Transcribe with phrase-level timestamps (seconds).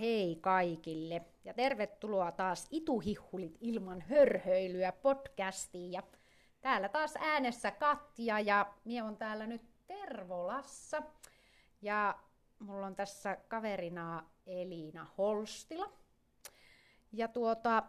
[0.00, 5.92] hei kaikille ja tervetuloa taas Ituhihulit ilman hörhöilyä podcastiin.
[5.92, 6.02] Ja
[6.60, 11.02] täällä taas äänessä Katja ja minä on täällä nyt Tervolassa.
[11.82, 12.18] Ja
[12.58, 15.92] mulla on tässä kaverina Elina Holstila.
[17.12, 17.82] Ja tuota,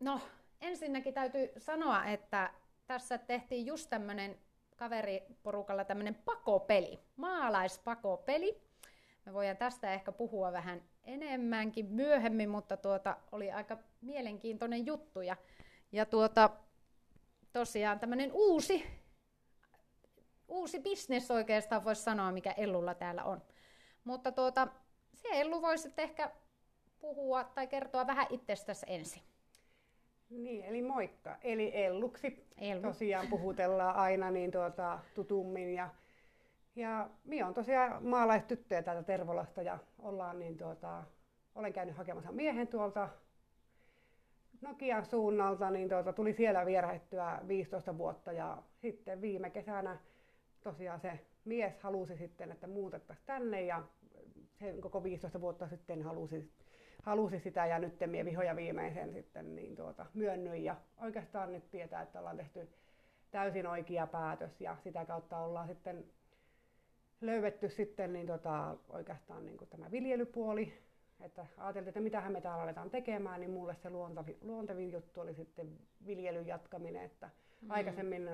[0.00, 0.20] no
[0.60, 2.50] ensinnäkin täytyy sanoa, että
[2.86, 4.38] tässä tehtiin just tämmönen
[4.76, 8.67] kaveriporukalla tämmönen pakopeli, maalaispakopeli.
[9.28, 15.20] Me voidaan tästä ehkä puhua vähän enemmänkin myöhemmin, mutta tuota, oli aika mielenkiintoinen juttu.
[15.20, 15.36] Ja,
[15.92, 16.50] ja tuota,
[17.52, 18.84] tosiaan tämmöinen uusi,
[20.48, 23.42] uusi bisnes oikeastaan voisi sanoa, mikä Ellulla täällä on.
[24.04, 24.68] Mutta tuota,
[25.14, 26.30] se Ellu voisi ehkä
[26.98, 29.22] puhua tai kertoa vähän itsestäsi ensin.
[30.30, 31.36] Niin, eli moikka.
[31.42, 32.82] Eli Elluksi Ellu.
[32.82, 35.74] tosiaan puhutellaan aina niin tuota, tutummin.
[35.74, 35.90] Ja,
[36.78, 41.04] ja minä on tosiaan maalaistyttöjä täältä Tervolasta ja ollaan niin tuota,
[41.54, 43.08] olen käynyt hakemassa miehen tuolta
[44.60, 49.98] Nokian suunnalta, niin tuota, tuli siellä vierähettyä 15 vuotta ja sitten viime kesänä
[50.64, 53.82] tosiaan se mies halusi sitten, että muutettaisiin tänne ja
[54.58, 56.52] se koko 15 vuotta sitten halusi,
[57.02, 60.64] halusi sitä ja nyt minä vihoja viimeisen sitten niin tuota, myönnyin.
[60.64, 62.68] Ja oikeastaan nyt tietää, että ollaan tehty
[63.30, 66.04] täysin oikea päätös ja sitä kautta ollaan sitten
[67.20, 70.72] löydetty sitten niin tota, oikeastaan niin kuin tämä viljelypuoli,
[71.20, 75.34] että ajateltiin, että mitähän me täällä aletaan tekemään, niin mulle se luontavi, luontevin juttu oli
[75.34, 77.30] sitten viljelyn jatkaminen, että
[77.62, 77.70] mm.
[77.70, 78.30] aikaisemmin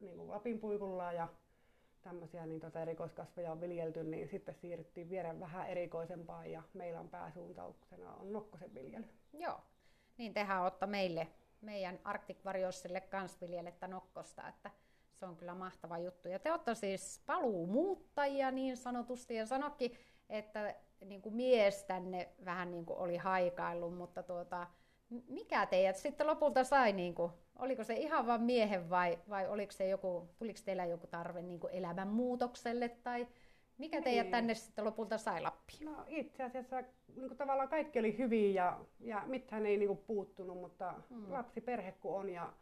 [0.00, 1.28] niin kuin Lapin puikulla ja
[2.02, 7.08] tämmöisiä niin tota erikoiskasveja on viljelty, niin sitten siirryttiin vielä vähän erikoisempaan ja meillä on
[7.08, 9.04] pääsuuntauksena on nokkosen viljely.
[9.32, 9.60] Joo,
[10.18, 11.28] niin tehän otta meille,
[11.60, 13.38] meidän Arctic Varjossille kans
[13.88, 14.70] nokkosta, että
[15.18, 16.28] se on kyllä mahtava juttu.
[16.28, 19.92] Ja te olette siis paluumuuttajia niin sanotusti ja sanokin,
[20.30, 24.66] että niin kuin mies tänne vähän niin kuin oli haikaillut, mutta tuota,
[25.28, 29.72] mikä teidät sitten lopulta sai, niin kuin, oliko se ihan vain miehen vai, vai oliko
[29.72, 33.28] se joku, tuliko teillä joku tarve niin kuin elämänmuutokselle tai
[33.78, 34.04] mikä niin.
[34.04, 35.84] teidät tänne sitten lopulta sai Lappiin?
[35.84, 36.80] No itse asiassa
[37.16, 41.32] niin kuin tavallaan kaikki oli hyvin ja, ja mitään ei niin kuin puuttunut, mutta hmm.
[41.32, 42.52] lapsi perhe kun on ja,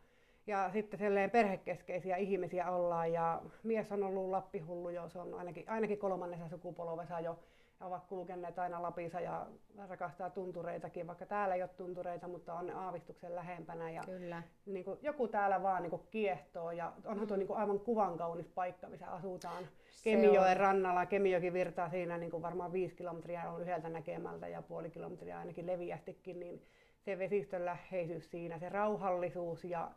[0.46, 5.70] ja sitten selleen perhekeskeisiä ihmisiä ollaan ja mies on ollut Lappihullu jo, se on ainakin,
[5.70, 7.38] ainakin kolmannessa sukupolvessa jo
[7.80, 9.46] ja ovat kulkeneet aina Lapissa ja
[9.88, 13.90] rakastaa tuntureitakin, vaikka täällä ei ole tuntureita, mutta on aavistuksen lähempänä.
[13.90, 14.42] Ja Kyllä.
[14.66, 18.18] Niin kuin, joku täällä vaan niin kuin kiehtoo ja onhan tuo niin kuin aivan kuvan
[18.18, 19.68] kaunis paikka, missä asutaan.
[20.04, 24.90] Kemijoen rannalla, Kemijoki virtaa siinä niin kuin varmaan viisi kilometriä on yhdeltä näkemältä ja puoli
[24.90, 26.62] kilometriä ainakin leviästikin, niin
[27.00, 29.90] se vesistön läheisyys siinä, se rauhallisuus ja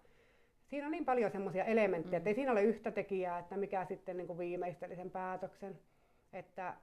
[0.70, 2.18] siinä on niin paljon semmoisia elementtejä, mm.
[2.18, 5.80] että ei siinä ole yhtä tekijää, että mikä sitten niin kuin viimeisteli sen päätöksen.
[6.34, 6.76] Että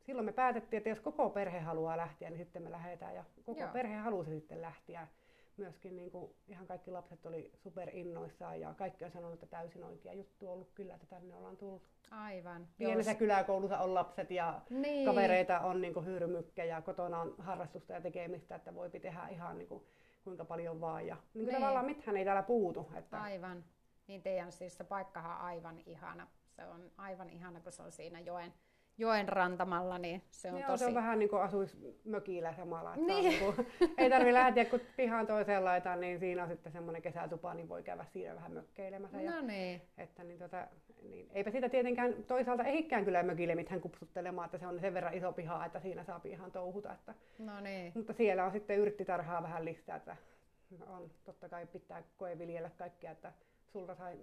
[0.00, 3.14] silloin me päätettiin, että jos koko perhe haluaa lähteä, niin sitten me lähdetään.
[3.14, 3.70] Ja koko Joo.
[3.72, 5.08] perhe halusi sitten lähteä.
[5.56, 7.52] Myöskin niin kuin ihan kaikki lapset oli
[7.92, 11.56] innoissaan ja kaikki on sanonut, että täysin oikea juttu on ollut kyllä, että tänne ollaan
[11.56, 11.82] tullut.
[12.10, 12.68] Aivan.
[12.78, 13.18] Pienessä jos...
[13.18, 15.06] kyläkoulussa on lapset ja niin.
[15.06, 19.68] kavereita on niin kuin hyyrymykkejä, kotona on harrastusta ja tekemistä, että voi tehdä ihan niin
[19.68, 19.84] kuin,
[20.26, 21.06] kuinka paljon vaan.
[21.06, 21.54] Ja niin kuin niin.
[21.54, 22.90] tavallaan mitään ei täällä puutu.
[22.94, 23.22] Että...
[23.22, 23.64] Aivan.
[24.06, 26.26] Niin teidän siis se paikkahan on aivan ihana.
[26.48, 28.54] Se on aivan ihana, kun se on siinä joen,
[28.98, 30.78] joen rantamalla, niin se on Joo, tosi...
[30.78, 32.94] se on vähän niin kuin asuisi mökillä samalla.
[32.94, 33.24] Että niin.
[33.24, 33.66] niin kuin,
[33.98, 37.82] ei tarvitse lähteä, kun pihaan toiseen laitaan, niin siinä on sitten semmoinen kesätupa, niin voi
[37.82, 39.18] käydä siinä vähän mökkeilemässä.
[39.22, 39.82] No niin.
[39.98, 40.66] Että niin, tota,
[41.02, 45.14] niin, eipä sitä tietenkään toisaalta ehikään kyllä mökille mitään kupsuttelemaan, että se on sen verran
[45.14, 46.92] iso piha, että siinä saa ihan touhuta.
[46.92, 47.92] Että, no niin.
[47.94, 50.16] Mutta siellä on sitten yrttitarhaa vähän lisää, että
[50.86, 53.32] on totta kai pitää koeviljellä kaikkea, että
[53.72, 54.16] sulta sai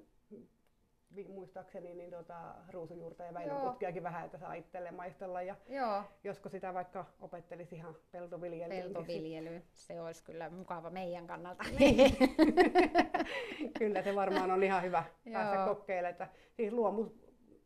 [1.33, 5.41] muistaakseni niin tuota, ruusujuurta ja väinönputkiakin vähän, että saa itselleen maistella.
[5.41, 6.03] Ja Joo.
[6.23, 8.83] josko sitä vaikka opettelisi ihan peltoviljelyyn.
[8.83, 11.63] Peltoviljely, se olisi kyllä mukava meidän kannalta.
[11.79, 12.17] Niin.
[13.79, 16.11] kyllä se varmaan on ihan hyvä päästä kokeilemaan.
[16.11, 17.05] Että, siis luomu,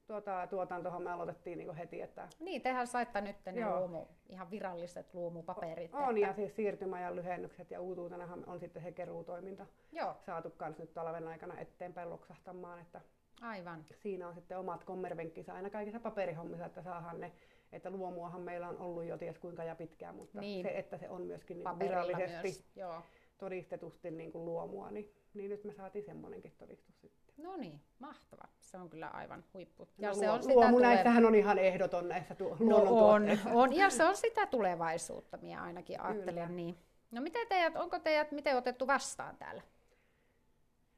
[0.07, 2.01] tuota, tuotantohan me aloitettiin niin heti.
[2.01, 2.27] Että...
[2.39, 3.79] Niin, tehän saitte nyt ne Joo.
[3.79, 5.93] luomu, ihan viralliset luomupaperit.
[5.93, 6.27] On, että...
[6.27, 10.15] ja siis siirtymäajan lyhennykset ja uutuutenahan on sitten se keruutoiminta Joo.
[10.25, 12.81] saatu kanssa nyt talven aikana eteenpäin loksahtamaan.
[12.81, 13.01] Että
[13.41, 13.85] Aivan.
[14.03, 17.31] Siinä on sitten omat kommervenkkinsä aina kaikissa paperihommissa, että saahan ne,
[17.71, 20.63] että luomuahan meillä on ollut jo ties kuinka ja pitkään, mutta niin.
[20.65, 22.65] se, että se on myöskin niin virallisesti myös.
[22.75, 23.01] Joo.
[23.37, 27.35] todistetusti niin kuin luomua, niin, niin nyt me saatiin semmoinenkin todistus sitten.
[27.37, 28.47] No niin, mahtava.
[28.59, 29.87] Se on kyllä aivan huippu.
[29.97, 33.23] Ja, ja se on luomu sitä näissähän on ihan ehdoton näissä tu- no on,
[33.53, 36.55] on, ja se on sitä tulevaisuutta, minä ainakin ajattelen kyllä.
[36.55, 36.77] niin.
[37.11, 39.61] No miten teidät, onko teidät miten otettu vastaan täällä?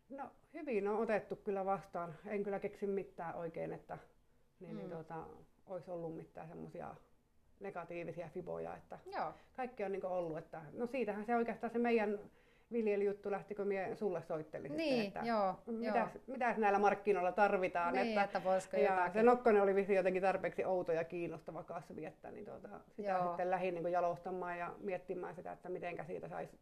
[0.09, 2.16] No hyvin on otettu kyllä vastaan.
[2.25, 3.98] En kyllä keksi mitään oikein, että
[4.60, 4.78] niin, niin mm.
[4.78, 5.24] niin, tuota,
[5.66, 6.96] olisi ollut mitään semmoisia
[7.60, 9.34] negatiivisia fiboja, että Joo.
[9.56, 12.19] kaikki on niin ollut, että no siitähän se oikeastaan se meidän
[12.72, 14.78] viljelijuttu lähti, kun minä sulle soittelin.
[14.78, 16.24] Niin, sitten, että joo, mitäs, joo.
[16.28, 17.94] mitäs näillä markkinoilla tarvitaan.
[17.94, 19.13] Niin, että, että voisiko ja jotakin.
[19.13, 23.28] se nokkonen oli vissi jotenkin tarpeeksi outo ja kiinnostava kasvi, että niin tuota, sitä Joo.
[23.28, 26.60] sitten lähdin niin jalostamaan ja miettimään sitä, että miten siitä saisi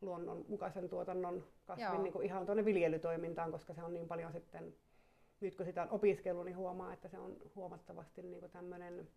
[0.00, 2.02] luonnonmukaisen tuotannon kasvin Joo.
[2.02, 4.74] niin kuin ihan tuonne viljelytoimintaan, koska se on niin paljon sitten,
[5.40, 9.08] nyt kun sitä on opiskellut, niin huomaa, että se on huomattavasti niin kuin tämmöinen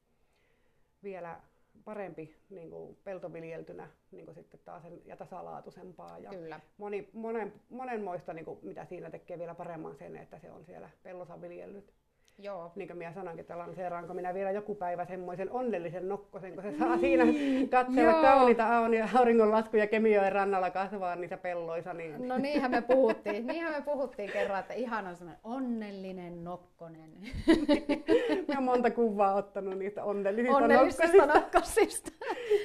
[1.04, 1.40] vielä
[1.86, 6.20] parempi niin kuin peltoviljeltynä niin kuin sitten taas sen- ja tasalaatuisempaa.
[6.20, 6.60] Ja Kyllä.
[6.78, 10.90] moni, monen, monenmoista, niin kuin, mitä siinä tekee vielä paremman sen, että se on siellä
[11.04, 11.94] pellossa viljellyt.
[12.44, 12.72] Joo.
[12.76, 16.78] Niin kuin minä sanoinkin, että lanseeraanko minä vielä joku päivä semmoisen onnellisen nokkosen, kun se
[16.80, 17.24] saa siinä
[17.72, 18.22] katsella Joo.
[18.22, 21.94] kauniita auni- auringonlaskuja Kemijoen rannalla kasvaa niissä pelloissa.
[21.94, 23.48] Niin No niinhän me puhuttiin.
[23.48, 27.10] Niinhän me puhuttiin kerran, että ihana semmoinen onnellinen nokkonen.
[27.48, 32.12] minä olen monta kuvaa ottanut niistä onnellisista, Onnellisista nokkosista.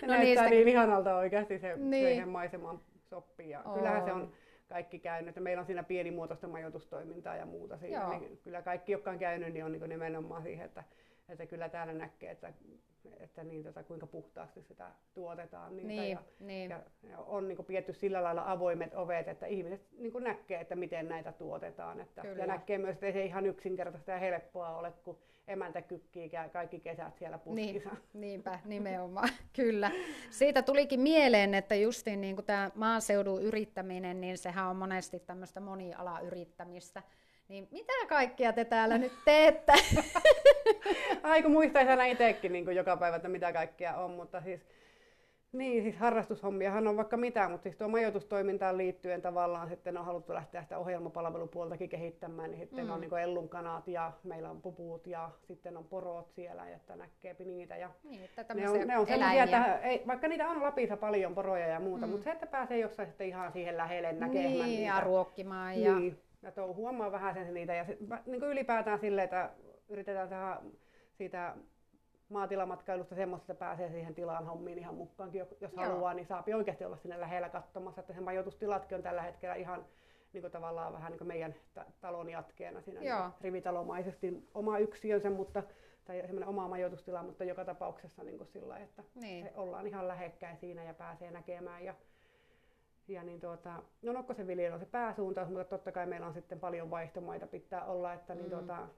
[0.02, 2.28] No näyttää niistä niin ihanalta oikeasti se Niin.
[2.28, 2.80] maisemaan
[3.10, 3.50] sopii.
[3.50, 4.30] Ja kyllähän se On.
[4.68, 5.28] Kaikki käynyt.
[5.28, 8.00] että Meillä on siinä pienimuotoista majoitustoimintaa ja muuta siinä.
[8.00, 8.18] Joo.
[8.18, 10.84] Niin kyllä kaikki, jotka on käynyt, niin on niin nimenomaan siihen, että,
[11.28, 12.52] että kyllä täällä näkee, että,
[13.20, 15.76] että niin, tota, kuinka puhtaasti sitä tuotetaan.
[15.76, 16.70] Niitä Niin, ja, niin.
[16.70, 16.80] ja,
[17.18, 22.00] on niin pidetty sillä lailla avoimet ovet, että ihmiset niin näkee, että miten näitä tuotetaan.
[22.00, 22.42] Että, Kyllä.
[22.42, 26.80] ja näkee myös, että ei se ihan yksinkertaista ja helppoa ole, kun emäntä kykkii kaikki
[26.80, 27.96] kesät siellä Niin, puskissa.
[28.14, 29.90] niinpä, nimenomaan, kyllä.
[30.30, 35.60] Siitä tulikin mieleen, että justiin niin kuin tämä maaseudun yrittäminen, niin sehän on monesti tämmöistä
[35.60, 37.02] monialayrittämistä.
[37.48, 39.72] Niin mitä kaikkia te täällä nyt teette?
[41.22, 44.66] Ai kun muistaisi aina itsekin niin joka päivä, että mitä kaikkea on, mutta siis,
[45.58, 50.34] niin, siis harrastushommiahan on vaikka mitä, mutta siis tuo majoitustoimintaan liittyen tavallaan sitten on haluttu
[50.34, 52.90] lähteä sitä ohjelmapalvelupuoltakin kehittämään, niin sitten Mm.
[52.90, 57.76] on niin ellunkanat ja meillä on pupuut ja sitten on porot siellä, että näkee niitä
[57.76, 61.34] ja Niin, että ne on, ne on sellaisia, että ei, vaikka niitä on Lapissa paljon
[61.34, 62.10] poroja ja muuta, Mm.
[62.10, 64.82] mutta se, että pääsee jossain sitten ihan siihen lähelle näkemään niin, niitä.
[64.94, 65.80] ja ruokkimaan.
[65.80, 65.98] Ja...
[65.98, 67.74] Niin, ja touhuamaan vähän sen niitä.
[67.74, 69.50] Ja sit, niin kuin ylipäätään silleen, että
[69.88, 70.60] yritetään saada
[71.12, 71.54] siitä
[72.28, 75.70] maatilamatkailusta semmoista, että pääsee siihen tilaan hommiin ihan mukaankin, jos Joo.
[75.84, 79.84] haluaa, niin saa oikeasti olla sinne lähellä katsomassa, että se majoitustilatkin on tällä hetkellä ihan
[80.32, 83.20] niin kuin tavallaan vähän niin kuin meidän ta- talon jatkeena siinä niin Joo.
[83.22, 85.62] kuin rivitalomaisesti oma yksiönsä, mutta,
[86.04, 89.50] tai semmoinen oma majoitustila, mutta joka tapauksessa niin kuin sillä että Niin.
[89.54, 91.84] ollaan ihan lähekkäin siinä ja pääsee näkemään.
[91.84, 91.94] Ja,
[93.08, 96.60] ja niin tuota, no nokkosen viljely on se pääsuuntaus, mutta totta kai meillä on sitten
[96.60, 98.50] paljon vaihtomaita pitää olla, että niin Mm.
[98.50, 98.88] tuota,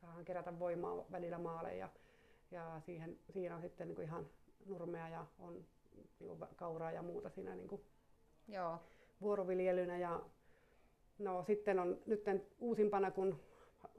[0.00, 1.88] saadaan kerätä voimaa välillä maalle ja,
[2.52, 4.26] ja siihen, siinä on sitten niin kuin ihan
[4.66, 5.64] nurmea ja on
[5.94, 6.08] niin
[6.38, 7.82] kuin kauraa ja muuta siinä niin kuin
[8.48, 8.78] Joo.
[9.20, 9.98] vuoroviljelynä.
[9.98, 10.20] Ja,
[11.18, 12.24] no sitten on nyt
[12.60, 13.40] uusimpana, kun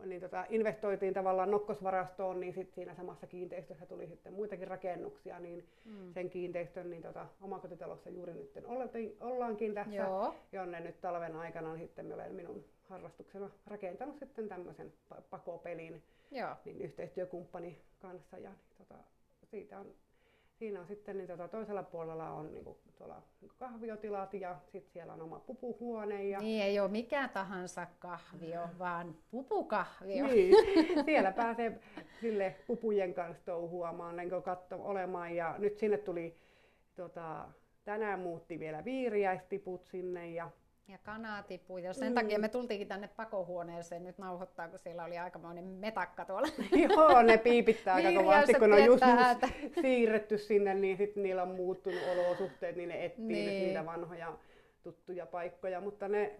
[0.05, 5.67] niin tota, investoitiin tavallaan nokkosvarastoon, niin sit siinä samassa kiinteistössä tuli sitten muitakin rakennuksia, niin
[5.85, 6.13] Mm.
[6.13, 10.35] sen kiinteistön niin tota, omakotitalossa juuri nyt oltiin- ollaankin tässä, Joo.
[10.51, 16.56] jonne nyt talven aikana niin sitten olen minun harrastuksena rakentanut sitten tämmöisen pa- pakopelin Joo.
[16.66, 19.04] niin yhteistyökumppani kanssa ja niin, tota,
[19.44, 19.94] siitä on,
[20.60, 24.60] siinä on sitten niin, tota, toisella puolella on niin kuin, tuolla niin kuin kahviotilat ja
[24.72, 30.27] sitten siellä on oma pupuhuone ja Niin ei ole mikä tahansa kahvio, vaan pupukahvio.
[30.27, 30.56] Niin,
[31.06, 31.80] siellä pääsee
[32.22, 35.36] sille pupujen kanssa touhuamaan, niin katto olemaan.
[35.36, 36.38] Ja nyt sinne tuli,
[36.96, 37.50] tota,
[37.84, 40.51] tänään muutti vielä viiriäistiput sinne ja
[40.88, 41.78] Ja kanatipu.
[41.78, 42.16] Ja sen Mm.
[42.16, 46.48] takia me tultiinkin tänne pakohuoneeseen nyt nauhoittaa, kun siellä oli aikamoinen metakka tuolla.
[46.90, 49.50] joo, ne piipittää aika kovasti, Viiriäiset kun on just ääntä.
[49.82, 53.46] siirretty sinne, niin sitten niillä on muuttunut olosuhteet, niin ne etsii Niin.
[53.46, 54.34] nyt niitä vanhoja
[54.84, 56.32] tuttuja paikkoja, mutta ne,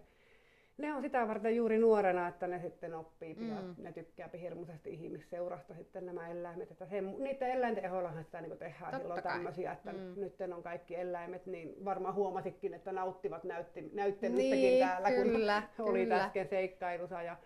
[0.78, 3.74] ne on sitä varten juuri nuorena, että ne sitten oppii ja Mm.
[3.78, 6.70] ne tykkää hirmuisesti ihmisseurasta sitten nämä eläimet.
[6.70, 9.98] Että se, niiden eläinten ehollahan sitä niin tehdään Totta silloin tämmöisiä, että Mm.
[10.16, 15.88] nyt on kaikki eläimet, niin varmaan huomasikin, että nauttivat näytti, näyttelystäkin Niin, täällä, kyllä, kun
[15.90, 16.24] oli kyllä.
[16.24, 17.22] äsken seikkailussa.
[17.22, 17.36] Ja,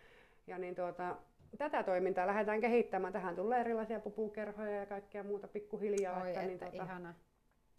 [0.46, 1.16] ja niin tuota,
[1.58, 3.12] tätä toimintaa lähdetään kehittämään.
[3.12, 6.20] Tähän tulee erilaisia pupukerhoja ja kaikkea muuta pikkuhiljaa.
[6.22, 7.14] Oi, että, että, niin, tuota, ihana.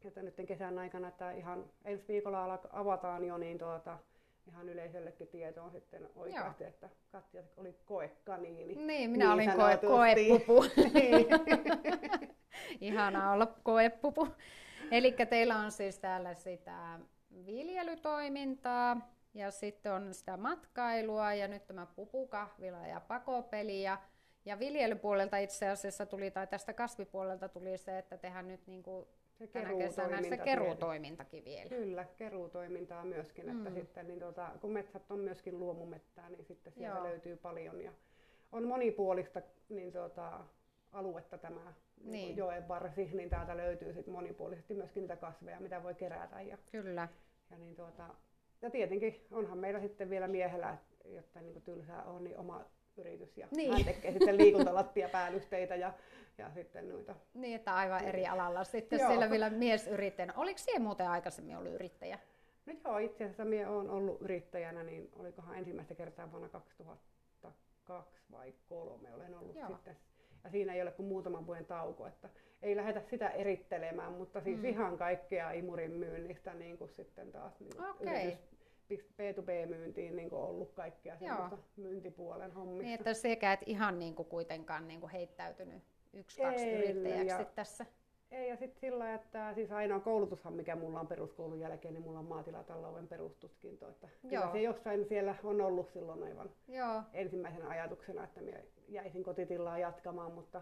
[0.06, 3.98] että nyt kesän aikana, että ihan ensi viikolla avataan jo niin tuota,
[4.50, 8.76] ihan yleisöllekin tietoon sitten oikeasti, että Katja oli koekaniini.
[8.76, 10.64] Niin, minä olin koe, koepupu.
[10.94, 11.28] Niin.
[12.82, 14.28] Ihana olla koepupu.
[14.92, 17.00] Eli teillä on siis täällä sitä
[17.46, 23.98] viljelytoimintaa ja sitten on sitä matkailua ja nyt tämä pupukahvila ja pakopeli ja,
[24.46, 29.08] ja viljelypuolelta itse asiassa tuli, tai tästä kasvipuolelta tuli se, että tehdään nyt niin kuin
[29.40, 31.70] Se tänä kesänä se keruutoiminta keruutoimintakin vielä.
[31.70, 33.76] Kyllä, keruutoimintaa myöskin, että Mm.
[33.76, 37.04] sitten niin tuota, kun metsät on myöskin luomumettää, niin sitten sieltä Joo.
[37.08, 37.92] löytyy paljon ja
[38.52, 40.40] on monipuolista niin tuota,
[40.92, 42.12] aluetta tämä niin.
[42.12, 42.38] Niin.
[42.38, 46.42] joen varsi, niin täältä löytyy sit monipuolisesti myöskin niitä kasveja, mitä voi kerätä.
[46.42, 47.08] Ja, Kyllä.
[47.52, 48.10] ja, niin tuota,
[48.62, 52.66] ja tietenkin onhan meillä sitten vielä miehellä, jotta niin tylsää on, niin oma
[53.00, 53.38] yritys.
[53.38, 53.74] Ja Niin.
[53.74, 55.94] hän tekee sitten liikuntalattiapäällysteitä ja,
[56.38, 57.16] ja sitten noita.
[57.34, 58.64] Niin, että aivan eri alalla.
[58.64, 59.10] Sitten Joo.
[59.10, 60.34] siellä vielä miesyrittäjänä.
[60.38, 62.20] Oliko siellä muuten aikaisemmin ollut yrittäjä?
[62.66, 68.54] No joo, itse asiassa minä olen ollut yrittäjänä, niin olikohan ensimmäistä kertaa vuonna 2002 vai
[68.70, 69.68] kolme olen ollut Joo.
[69.68, 69.98] sitten.
[70.44, 72.30] Ja siinä ei ole kuin muutaman vuoden tauko, että
[72.62, 74.66] ei lähdetä sitä erittelemään, mutta siis Mm.
[74.66, 78.24] ihan kaikkea imurin myynnistä niin kuin sitten taas niin Okei.
[78.24, 78.40] yritys
[78.98, 82.84] B2B-myyntiin niin ollut kaikkea semmoista myyntipuolen hommista.
[82.84, 87.46] Niin, että sekä et ihan niin kuin kuitenkaan niin kuin heittäytynyt yksi, kaksi yrittäjäksi ja-
[87.56, 87.86] tässä.
[88.32, 92.20] Ei, ja sitten sillä että siis ainoa koulutushan, mikä mulla on peruskoulun jälkeen, niin mulla
[92.20, 93.90] on maatilatalouden perustutkinto.
[93.90, 94.52] Että kyllä Joo.
[94.52, 100.32] se jossain siellä on ollut silloin aivan Joo, ensimmäisenä ajatuksena, että minä jäisin kotitilaa jatkamaan,
[100.32, 100.62] mutta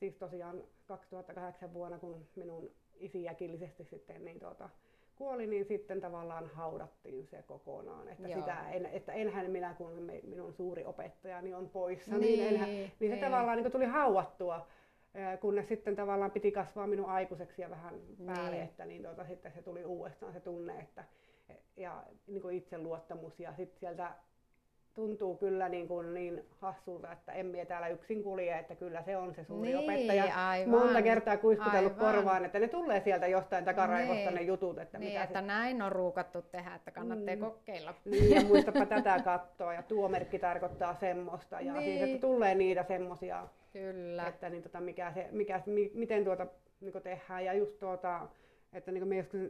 [0.00, 4.70] siis tosiaan 2008 vuonna, kun minun isi äkillisesti sitten niin tuota,
[5.16, 8.08] kuoli, niin sitten tavallaan haudattiin se kokonaan.
[8.08, 8.40] Että, Joo.
[8.40, 12.92] sitä en, että enhän minä, kun minun suuri opettajani on poissa, Niin, niin, enhän, niin
[12.98, 13.20] se niin.
[13.20, 14.66] tavallaan niin tuli haudattua,
[15.14, 17.94] ää, kunnes sitten tavallaan piti kasvaa minun aikuiseksi ja vähän
[18.26, 18.62] päälle, Niin.
[18.62, 21.04] että niin tuota, sitten se tuli uudestaan se tunne, että
[21.76, 24.12] ja niin kuin itseluottamus ja sitten sieltä
[24.96, 29.16] tuntuu kyllä niin, kuin niin hassulta, että en mie täällä yksin kulje, että kyllä se
[29.16, 30.48] on se suuri Niin, opettaja.
[30.48, 30.68] aivan.
[30.70, 32.14] Monta kertaa kuiskutellut Aivan.
[32.14, 34.34] korvaan, että ne tulee sieltä jostain takaraivosta Niin.
[34.34, 35.46] ne jutut, että niin, mitä että se...
[35.46, 37.40] näin on ruukattu tehdä, että kannattaa Mm.
[37.40, 37.94] kokeilla.
[38.04, 41.84] Niin, ja muistapa tätä kattoa ja tuo merkki tarkoittaa semmoista ja Niin.
[41.84, 44.26] siis, että tulee niitä semmoisia, Kyllä.
[44.26, 46.46] että niin tota, mikä se, mikä, mi, miten tuota
[46.80, 48.28] niin tehdään ja just tuota,
[48.72, 49.40] että niin me joskus,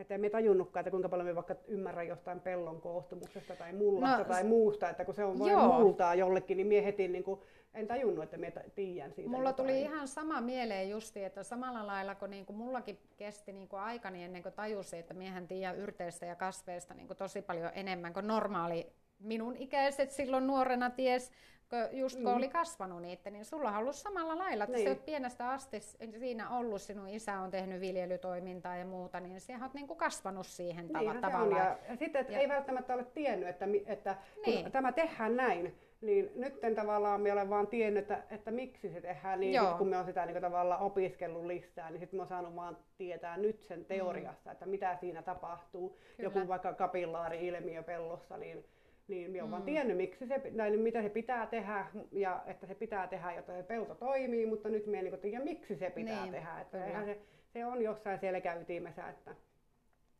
[0.00, 4.24] että emme tajunnutkaan, että kuinka paljon me vaikka ymmärrän jostain pellon koostumuksesta tai mullasta No,
[4.24, 7.40] tai muusta, että kun se on vain multaa jollekin, niin mie heti niin kuin,
[7.74, 9.66] en tajunnut, että me tiedän siitä Mulla jotain.
[9.66, 14.42] tuli ihan sama mieleen justi, että samalla lailla kun niinku mullakin kesti niinku aikani ennen
[14.42, 19.56] kuin tajusin, että miehän tiedän yrteistä ja kasveista niinku tosi paljon enemmän kuin normaali minun
[19.56, 21.30] ikäiset silloin nuorena ties,
[21.70, 22.36] kun just kun Mm.
[22.36, 24.84] oli kasvanut niitä, niin sulla on ollut samalla lailla, että Niin.
[24.88, 29.52] sä oot pienestä asti siinä ollut, sinun isä on tehnyt viljelytoimintaa ja muuta, niin sä
[29.62, 31.22] oot niinku kasvanut siihen Niinhän on.
[31.22, 31.66] tavallaan.
[31.66, 34.72] Ja, ja sitten, että Ja- ei välttämättä ole tiennyt, että, että kun Niin.
[34.72, 39.40] tämä tehdään näin, niin nyt tavallaan me olen vaan tiennyt, että, että miksi se tehdään
[39.40, 42.56] niin, sit kun me on sitä niin tavallaan opiskellut lisää, niin sitten me on saanut
[42.56, 45.88] vaan tietää nyt sen teoriassa, että mitä siinä tapahtuu.
[45.88, 46.16] Mm.
[46.16, 46.26] Kyllä.
[46.34, 48.64] Joku vaikka kapillaari-ilmiö pellossa, niin
[49.10, 49.66] niin minä olen vaan Mm.
[49.66, 53.62] tiennyt, miksi se, tai mitä se pitää tehdä, ja että se pitää tehdä, jotta se
[53.62, 56.60] pelto toimii, mutta nyt minä en niin tiedä, miksi se pitää Niin, tehdä.
[56.60, 57.18] Että eihän se,
[57.52, 59.34] se on jossain selkäytimessä, että,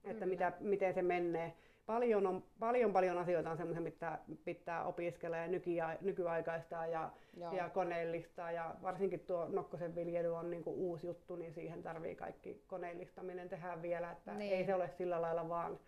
[0.05, 1.53] että mitä, miten se menee.
[1.87, 7.53] Paljon, on, paljon, paljon asioita on semmoisia, mitä pitää opiskella ja nykia, nykyaikaistaa ja, Joo.
[7.53, 8.53] ja koneellistaa.
[8.53, 13.83] Ja varsinkin tuo nokkosen viljely on niinku uusi juttu, niin siihen tarvii kaikki koneellistaminen tehdä
[13.83, 14.11] vielä.
[14.13, 14.53] Että Niin.
[14.57, 15.79] ei se ole sillä lailla vaan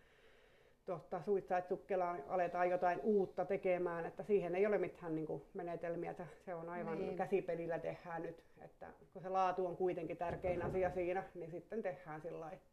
[0.87, 6.27] tuosta suitsait sukkelaan aletaan jotain uutta tekemään, että siihen ei ole mitään niin menetelmiä, että
[6.45, 7.17] se on aivan niin.
[7.17, 12.21] käsipelillä tehdään nyt, että kun se laatu on kuitenkin tärkein asia siinä, niin sitten tehdään
[12.23, 12.72] sillä lailla-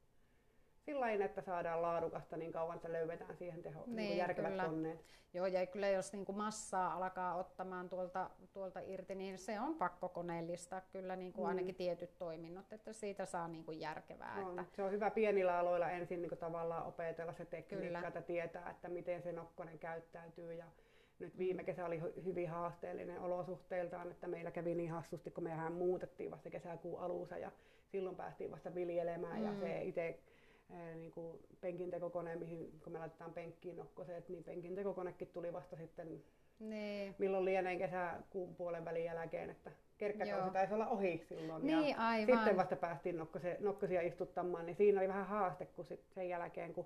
[0.89, 4.49] sillä lailla, että saadaan laadukasta niin kauan, että löydetään siihen teho, niin, Niin, niin järkevät
[4.49, 4.65] kyllä.
[4.65, 5.05] konneet.
[5.33, 10.09] Joo, ja kyllä jos niinku massaa alkaa ottamaan tuolta, tuolta irti, niin se on pakko
[10.09, 11.47] koneellistaa kyllä niinku Mm.
[11.47, 14.35] ainakin tietyt toiminnot, että siitä saa niinku järkevää.
[14.45, 14.59] On.
[14.59, 18.07] Että, Se on hyvä pienillä aloilla ensin niin tavallaan opetella se tekniikka, Kyllä.
[18.07, 20.53] että tietää, että miten se nokkonen käyttäytyy.
[20.53, 20.65] Ja
[21.19, 25.73] nyt viime kesä oli hy- hyvin haasteellinen olosuhteiltaan, että meillä kävi niin hassusti, kun mehän
[25.73, 27.51] muutettiin vasta kesäkuun alussa ja
[27.91, 29.59] silloin päästiin vasta viljelemään ja Mm.
[29.59, 30.19] se itse
[30.69, 36.21] niin kuin penkintekokone, mihin kun me laitetaan penkkiin nokkoset, niin penkintekokonekin tuli vasta sitten
[36.59, 41.65] niin, milloin lienee kesäkuun puolen välin jälkeen, että kerkkäkausi taisi olla ohi silloin.
[41.65, 42.37] niin ja aivan.
[42.37, 46.73] sitten vasta päästiin nokkose, nokkosia istuttamaan, niin siinä oli vähän haaste, kun sit sen jälkeen,
[46.73, 46.85] kun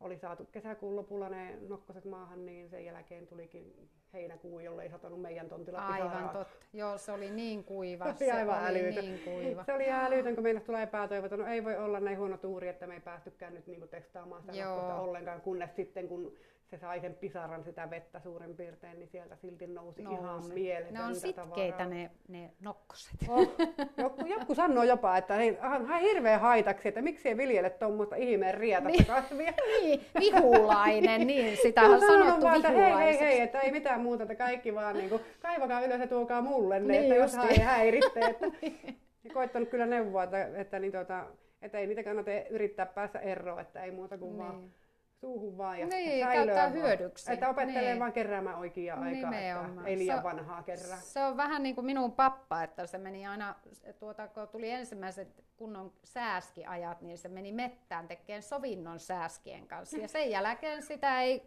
[0.00, 5.20] oli saatu kesäkuun lopulla ne nokkoset maahan, niin sen jälkeen tulikin heinäkuu, jolle ei satanut
[5.20, 6.32] meidän tontilla Aivan pisaraa.
[6.32, 6.66] totta.
[6.72, 8.14] Joo, se oli niin kuiva.
[8.14, 9.04] Se oli aivan oli älytön.
[9.04, 9.64] niin kuiva.
[9.64, 12.68] Se oli ihan älytön, kun meille tulee epätoivota, no ei voi olla näin huono tuuri,
[12.68, 16.34] että me ei päästykään nyt niinku testaamaan sitä nokkosta ollenkaan, kunnes sitten kun
[16.70, 20.54] se sai sen pisaran sitä vettä suurin piirtein, niin sieltä silti nousi, ihan Nousi.
[20.54, 21.94] mieletöntä Ne on sitkeitä tavaraa.
[21.94, 23.14] ne, ne nokkoset.
[23.28, 23.52] Oh,
[23.96, 28.16] joku, joku sanoo jopa, että hei, on ihan hirveän haitaksi, että miksi ei viljele tuommoista
[28.16, 29.52] ihmeen rietasta kasvia.
[29.80, 34.00] niin, vihulainen, niin sitä on sanon sanottu vaan, että hei, hei, hei, että ei mitään
[34.00, 37.34] muuta, että kaikki vaan niin kuin, kaivakaa ylös ja tuokaa mulle ne, Niin että jos
[37.50, 38.20] ei häiritte.
[38.20, 38.46] Että,
[39.24, 41.26] ja koittanut kyllä neuvoa, että, että, niin, tota,
[41.62, 44.72] että ei niitä kannata yrittää päästä eroon, että ei muuta kuin vaan Niin.
[45.20, 46.72] Suuhun vaan ja Niin, käyttää vaan.
[46.72, 47.32] hyödyksi.
[47.32, 47.98] Että opettelee Niin.
[47.98, 49.70] vaan keräämään oikea aikaa, Nimenomaan.
[49.78, 50.96] että ei liian Se- vanhaa kerää.
[51.00, 53.54] Se on vähän niin kuin minun pappa, että se meni aina,
[53.98, 59.96] tuota, kun tuli ensimmäiset kunnon sääskiajat, niin se meni mettään tekemään sovinnon sääskien kanssa.
[59.98, 61.42] Ja sen jälkeen sitä ei,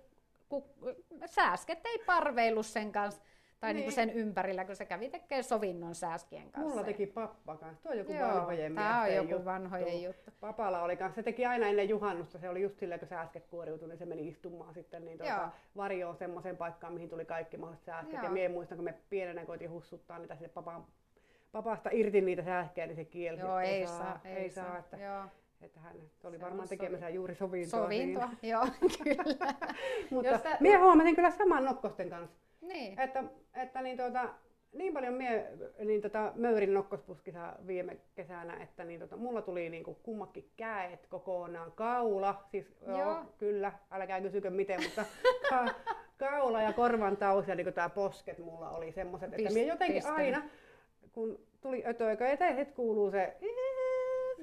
[0.50, 0.66] ku,
[1.26, 3.22] sääsket ei parveillut sen kanssa
[3.64, 3.80] tai niin.
[3.80, 3.86] Niin.
[3.86, 6.70] Niin sen ympärillä, kun se kävi tekemään sovinnon sääskien kanssa.
[6.70, 7.84] Mulla teki pappa kanssa.
[7.84, 9.46] Tuo on joku Joo, vanhojen tää on joku juttu.
[9.46, 10.32] vanhojen juttu.
[10.40, 11.16] Papalla oli kanssa.
[11.16, 12.38] Se teki aina ennen juhannusta.
[12.40, 16.16] Se oli just silleen, kun sääsket kuoriutui, niin se meni istumaan sitten niin tuota, varjoon
[16.16, 18.14] semmoiseen paikkaan, mihin tuli kaikki mahdolliset sääsket.
[18.14, 18.24] Joo.
[18.24, 20.86] Ja mie muistan, kun me pienenä koitiin hussuttaa niitä sinne papan,
[21.52, 23.42] papasta irti niitä sääskejä, niin se kielsi.
[23.42, 24.78] Joo, ei saa, ei saa.
[24.78, 25.24] Että, Joo.
[25.62, 27.80] että hän oli Se varmaan tekemässä juuri sovintoa.
[27.84, 28.52] Sovintoa, Siinä.
[28.58, 28.68] joo,
[29.04, 29.54] kyllä.
[30.12, 32.38] Mutta Jos tä- mie huomasin kyllä saman nokkosten kanssa.
[32.68, 33.00] Niin.
[33.00, 33.24] Että,
[33.56, 34.30] että niin, tuota,
[34.74, 35.48] niin paljon mie
[35.86, 41.08] niin tota, möyrin nokkospuskissa viime kesänä, että niin, tota, mulla tuli niin kuin kummakin käet
[41.08, 42.98] kokonaan, kaula, siis joo.
[42.98, 43.26] Joo.
[43.38, 45.06] kyllä, älkää kysykö miten, mutta
[45.50, 45.66] ka,
[46.18, 50.42] kaula ja korvan taus ja niin tämä posket mulla oli semmoiset, että mie jotenkin aina,
[51.12, 53.38] kun tuli ötöikö eteen, kuuluu se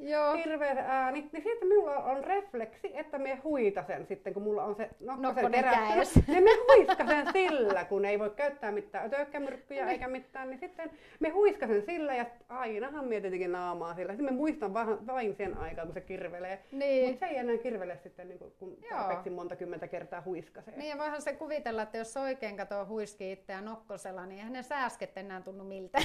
[0.01, 0.35] Joo.
[0.35, 4.75] hirveä se ääni, niin sitten minulla on refleksi, että me huitasen sitten, kun mulla on
[4.77, 6.21] se nokkosen kädessä.
[6.29, 10.91] niin me huiskasen sillä, kun ei voi käyttää mitään töykkämyrkkyjä eikä mitään, niin sitten
[11.21, 14.13] me huiskasen sillä ja ainahan mie tietenkin naamaa sillä.
[14.13, 16.63] Sitten me muistan vain, vain sen aikaa, kun se kirvelee.
[16.73, 17.09] Niin.
[17.11, 20.77] Mutta se ei enää kirvele sitten, niin kun, kun tarpeeksi monta kymmentä kertaa huiskasee.
[20.77, 24.63] Niin ja voihan se kuvitella, että jos oikein katoo huiski itseään nokkosella, niin eihän ne
[24.63, 26.05] sääsket enää tunnu miltään.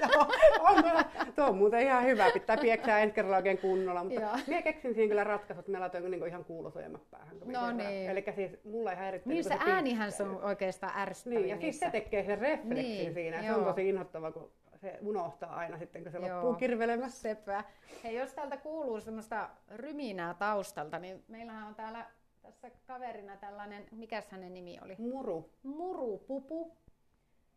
[0.00, 0.26] Joo,
[0.60, 1.04] on, kyllä-
[1.36, 5.08] tuo on muuten ihan hyvä, pitää pieksää ensi kerralla oikein kunnolla, mutta minä keksin siihen
[5.08, 7.36] kyllä ratkaisut, että mä laitoin niin ihan kuulosuojamat päähän.
[7.44, 8.10] No niin.
[8.10, 11.56] Eli siis mulla ei häiritse Niin se niinku äänihän se on oikeastaan ärsyttävin Niin, ja
[11.60, 13.42] siis se tekee sen refleksin Niin, siinä.
[13.42, 16.36] Se on tosi inhottava, kun se unohtaa aina sitten, kun se Joo.
[16.36, 17.20] loppuu kirvelemässä.
[17.20, 17.64] Sepä.
[18.04, 22.06] Hei, jos täältä kuuluu semmoista ryminää taustalta, niin meillähän on täällä
[22.42, 24.94] tässä kaverina tällainen, mikäs hänen nimi oli?
[24.98, 25.50] Muru.
[25.62, 26.76] Murupupu.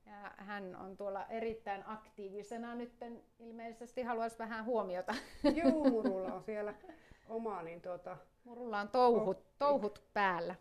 [0.08, 2.94] Ja hän on tuolla erittäin aktiivisena nyt
[3.40, 5.16] ilmeisesti haluaisi vähän huomiota.
[5.44, 6.74] Juu, Murulla on siellä
[7.30, 10.56] oma, niin tuota, Murulla on touhut, touhut päällä.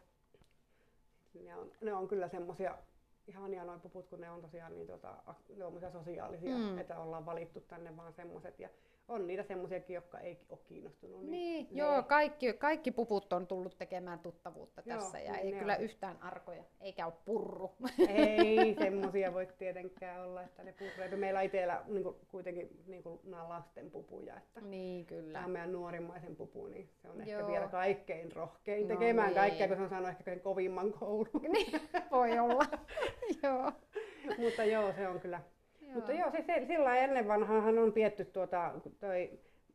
[1.44, 2.78] ne on, ne on kyllä semmosia
[3.26, 5.14] ihania noin puput, kun ne on tosiaan niin tuota,
[5.56, 6.78] ne on sosiaalisia, Mm.
[6.78, 8.60] että ollaan valittu tänne vaan semmoset.
[8.60, 8.68] Ja
[9.08, 11.22] on niitä semmosiakin, jotka ei ole kiinnostunut.
[11.26, 15.60] Niin, ne- joo, kaikki, kaikki puput on tullut tekemään tuttavuutta Joo, tässä ja niin ei
[15.60, 15.80] kyllä on.
[15.84, 17.74] yhtään arkoja, eikä ole purru.
[18.08, 21.20] Ei semmosia voi tietenkään olla, että ne purreet.
[21.20, 25.44] Meillä itsellä niin kuitenkin niin kuin, nämä lasten pupuja, että niin tämä kyllä.
[25.44, 27.48] on meidän nuorimmaisen pupu, niin se on ehkä Joo.
[27.48, 29.36] vielä kaikkein rohkein No tekemään niin.
[29.36, 31.42] kaikkea, kun se on saanut ehkä sen kovimman koulun.
[31.48, 32.64] Niin, voi olla.
[33.42, 33.72] joo.
[34.38, 35.40] Mutta joo, se on kyllä.
[35.86, 35.94] Joo.
[35.94, 39.30] Mutta joo, siis se, sillä lailla ennen vanhaahan on pietty tuota, toi,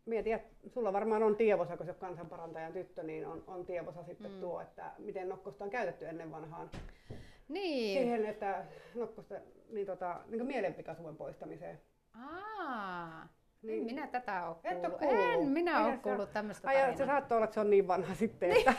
[0.06, 4.04] mietin, että sulla varmaan on tievosa, kun se on kansanparantajan tyttö, niin on, on tievosa
[4.04, 4.40] sitten Mm.
[4.40, 6.70] tuo, että miten nokkosta on käytetty ennen vanhaan.
[7.50, 8.00] Niin.
[8.02, 9.36] Siihen, että nokkosta,
[9.70, 11.80] niin tota, niin mielenpikaisuuden poistamiseen.
[12.14, 13.28] Aa,
[13.62, 13.86] niin.
[13.86, 13.86] Niin.
[13.96, 15.00] minä tätä ole Et oo kuullut.
[15.00, 15.44] kuullut?
[15.44, 17.08] En minä ole se kuullut tämmöistä Ai, ja se tarinaa.
[17.16, 18.74] saattoi olla, että se on niin vanha sitten, että...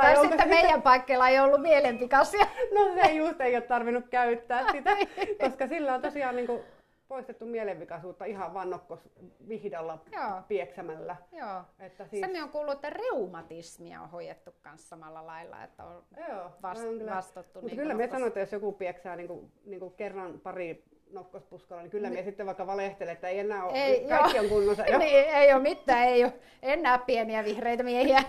[0.00, 2.46] Tai onko sitten meidän paikkeilla ei ollut mielenpikaisia.
[2.74, 4.96] No se just ei ole tarvinnut käyttää sitä,
[5.40, 6.62] koska sillä on tosiaan niin kuin
[7.08, 9.08] poistettu mielenvikaisuutta ihan vaan nokkos
[9.48, 10.42] vihdalla Joo.
[10.48, 11.16] pieksämällä.
[11.32, 11.62] Joo.
[11.80, 12.20] Että Siis...
[12.24, 16.82] siis, Se on kuullut, että reumatismia on hoidettu myös samalla lailla, että on joo, vast,
[16.82, 17.14] kyllä.
[17.14, 17.60] vastattu.
[17.60, 20.84] Mutta niin kyllä me sanotaan, että jos joku pieksää niin kuin, niin kuin kerran pari
[21.12, 24.44] nokkospuskalla, niin kyllä me sitten vaikka valehtelee, että ei enää ole, Ei, kaikki joo.
[24.44, 24.86] on kunnossa.
[24.92, 24.98] Jo.
[24.98, 26.32] niin, ei ole mitään, ei ole
[26.62, 28.22] enää pieniä vihreitä miehiä.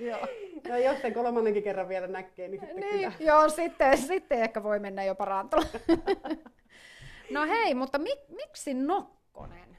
[0.00, 0.26] Joo.
[0.68, 3.12] Ja jos sen kolmannenkin kerran vielä näkee, niin sitten Niin, kyllä.
[3.32, 5.68] joo, sitten, sitten ehkä voi mennä jo parantumaan.
[7.30, 9.69] no hei, mutta mik, miksi Nokkonen?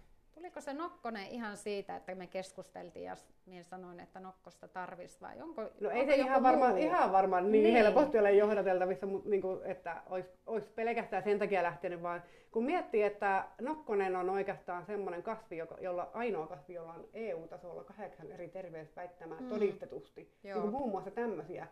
[0.51, 5.41] Tuliko se Nokkonen ihan siitä, että me keskusteltiin ja minä sanoin, että Nokkosta tarvis vai
[5.41, 7.75] onko No ei onko se ihan varmaan, ihan varmaan niin, Niin.
[7.75, 12.65] helposti ole johdateltavissa, mutta niin kuin, että olisi, olisi pelkästään sen takia lähtenyt, vaan kun
[12.65, 18.31] miettii, että nokkonen on oikeastaan semmoinen kasvi, joka, jolla ainoa kasvi, jolla on EU-tasolla kahdeksan
[18.31, 19.43] eri terveysväittämää Mm.
[19.43, 19.49] mm.
[19.49, 20.31] todistetusti.
[20.43, 20.53] Joo.
[20.53, 21.67] Niin kuin muun muassa tämmöisiä.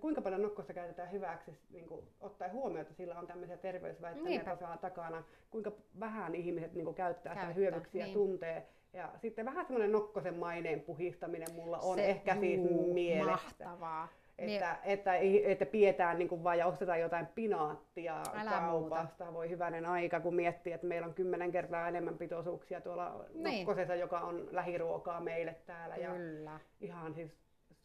[0.00, 4.78] Kuinka paljon nokkosta käytetään hyväksi, niin kuin, ottaen huomioon, että sillä on tämmöisiä terveysväittämiä tosiaan
[4.78, 8.14] takana, kuinka vähän ihmiset niin kuin, käyttää, Käyttää, sitä hyödyksi ja niin.
[8.14, 8.66] tuntee.
[8.92, 13.30] Ja sitten vähän semmoinen nokkosen maineen puhistaminen mulla on Se- ehkä siis juu, mielessä.
[13.64, 14.08] Mahtavaa.
[14.38, 19.32] Että, että, ei- että pidetään niin kuin vaan ja ostetaan jotain pinaattia Älä kaupasta.
[19.32, 23.58] Voi hyvänen aika, kun miettii, että meillä on kymmenen kertaa enemmän pitoisuuksia tuolla Niin.
[23.66, 25.96] nokkosessa, joka on lähiruokaa meille täällä.
[25.96, 26.60] Ja Kyllä.
[26.80, 27.30] ihan siis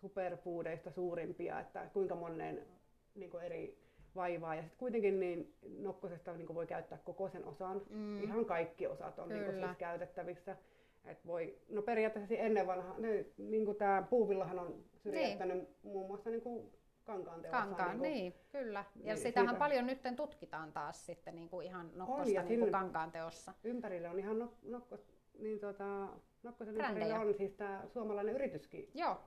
[0.01, 2.67] superfoodeista suurimpia, että kuinka monen
[3.15, 3.77] niin kuin eri
[4.15, 4.55] vaivaa.
[4.55, 7.81] Ja sitten kuitenkin niin nokkosesta niin kuin voi käyttää koko sen osan.
[7.89, 8.23] Mm.
[8.23, 10.57] Ihan kaikki osat on niin kuin siis käytettävissä.
[11.05, 15.77] Et voi, no periaatteessa ennen vanha, ne, niin kuin tämä puuvillahan on syrjäyttänyt niin.
[15.83, 16.71] muun muassa niin kuin
[17.03, 17.61] kankaan teossa.
[17.61, 18.85] Kankaan, niin, niin kyllä.
[18.95, 19.59] Ja niin, sitähän siitä...
[19.59, 23.53] paljon nyt tutkitaan taas sitten niin kuin ihan nokkosta on, niin kuin kankaan teossa.
[23.63, 24.97] Ympärille on ihan nok, nokko,
[25.39, 26.07] niin tota,
[26.43, 27.05] nokkosen Brändejä.
[27.05, 28.91] ympärille on siis tämä suomalainen yrityskin.
[28.93, 29.17] Joo.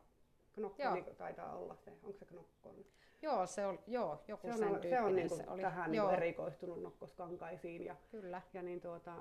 [0.54, 0.94] Knokko joo.
[0.94, 1.90] Niin taitaa olla se.
[1.90, 2.74] Onko se knokkon?
[3.22, 5.62] Joo, se on, joo, joku se on, sen se on niinku se oli.
[5.62, 7.84] tähän niinku erikoistunut nokkoskankaisiin.
[7.84, 8.42] Ja, Kyllä.
[8.54, 9.14] Ja niin tuota,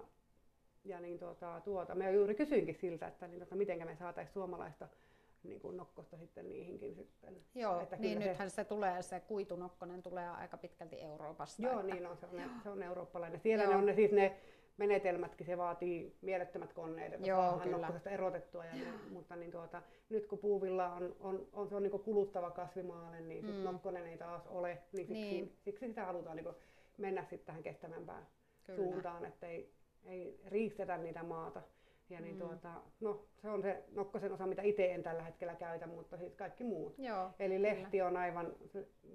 [0.86, 4.88] ja niin tuota, tuota, me juuri kysyinkin siltä, että niin tuota, miten me saataisiin suomalaista
[5.44, 7.38] niin kuin nokkosta sitten niihinkin sitten.
[7.56, 11.62] Joo, että niin nythän se, se tulee, se kuitunokkonen tulee aika pitkälti Euroopasta.
[11.62, 11.94] Joo, että...
[11.94, 13.40] niin on, se on, se on eurooppalainen.
[13.40, 14.40] Siellä ne on ne, siis ne
[14.80, 18.66] menetelmätkin, se vaatii mielettömät koneet, että Joo, saadaan erotettua.
[18.66, 22.52] Ja ne, mutta niin tuota, nyt kun puuvilla on, on, on, se on niin kuluttava
[22.52, 23.64] kasvimaale, niin mm.
[23.64, 25.58] nokkonen ei taas ole, niin siksi, niin.
[25.60, 26.56] siksi sitä halutaan niin
[26.98, 28.28] mennä sitten tähän kestävämpään
[28.66, 28.78] Kyllä.
[28.78, 29.74] suuntaan, että ei,
[30.06, 31.62] ei riistetä niitä maata.
[32.10, 32.40] Ja niin mm.
[32.40, 36.36] tuota, no, se on se nokkosen osa, mitä itse en tällä hetkellä käytä, mutta siis
[36.36, 36.96] kaikki muut.
[36.98, 38.08] Joo, Eli lehti kyllä.
[38.08, 38.54] on aivan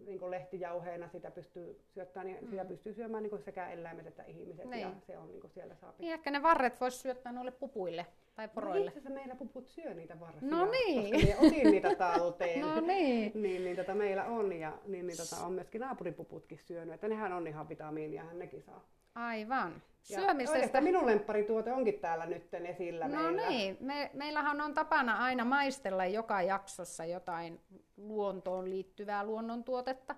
[0.07, 2.51] niin kuin lehtijauheena, sitä pystyy syöttämään, niin mm.
[2.51, 4.65] sitä pystyy syömään niin kuin sekä eläimet että ihmiset.
[4.65, 4.81] Niin.
[4.81, 8.07] Ja se on niin kuin siellä saa Niin ehkä ne varret voisi syöttää noille pupuille
[8.35, 8.81] tai no poroille.
[8.81, 10.49] No itse asiassa meillä puput syö niitä varsia.
[10.49, 11.13] No niin.
[11.13, 12.61] Koska me otin niitä talteen.
[12.67, 13.33] no niin.
[13.43, 16.95] niin, niin tota meillä on ja niin, niin tota on myöskin naapuripuputkin syönyt.
[16.95, 18.85] Että nehän on ihan vitamiinia, nekin saa.
[19.15, 19.83] Aivan.
[20.03, 20.81] Syömisestä.
[20.81, 23.49] minun lempparituote onkin täällä nyt esillä No meillä.
[23.49, 27.61] niin, Me, meillähän on tapana aina maistella joka jaksossa jotain
[27.97, 30.15] luontoon liittyvää luonnontuotetta.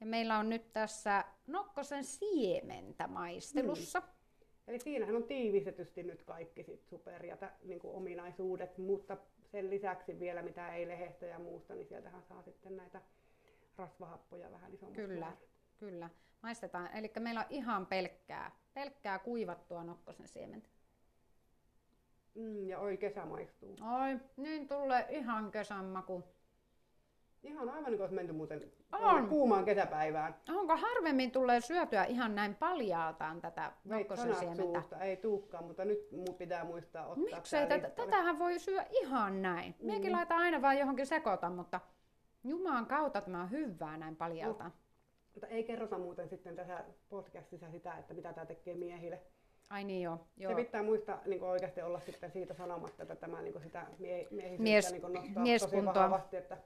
[0.00, 4.00] Ja meillä on nyt tässä nokkosen siementä maistelussa.
[4.00, 4.10] Hmm.
[4.68, 9.70] Eli siinähän on tiivistetysti nyt kaikki sit super ja t- niin kuin ominaisuudet, mutta sen
[9.70, 13.00] lisäksi vielä mitä ei lehestä ja muusta, niin sieltähän saa sitten näitä
[13.76, 15.32] rasvahappoja vähän isommassa Kyllä,
[15.78, 16.10] kyllä
[16.42, 16.96] maistetaan.
[16.96, 20.68] Eli meillä on ihan pelkkää, pelkkää kuivattua nokkosen siementä.
[22.34, 23.76] Mm, ja oi kesä maistuu.
[24.00, 26.24] Oi, niin tulee ihan kesän maku.
[27.42, 29.28] Ihan aivan niin kuin menty muuten on.
[29.28, 30.34] kuumaan kesäpäivään.
[30.48, 34.62] Onko harvemmin tulee syötyä ihan näin paljaaltaan tätä nokkosen siementä?
[34.62, 34.98] Suusta.
[34.98, 35.98] Ei tuukkaan, mutta nyt
[36.38, 37.66] pitää muistaa ottaa Miksei?
[37.66, 39.74] Tätä, tätähän voi syödä ihan näin.
[39.78, 39.86] Mm.
[39.86, 41.80] Miekin laitan aina vaan johonkin sekoita, mutta
[42.44, 44.64] Jumalan kautta tämä on hyvää näin paljalta.
[44.64, 44.70] No.
[45.34, 49.20] Mutta ei kerrota muuten sitten tässä podcastissa sitä, että mitä tämä tekee miehille.
[49.70, 50.18] Ai niin joo.
[50.36, 50.52] joo.
[50.52, 54.62] Se pitää muistaa niin oikeasti olla sitten siitä sanomatta, että tämä niin sitä mie- miehisyyttä
[54.62, 56.56] Mies, niin nostaa tosi vahvasti, että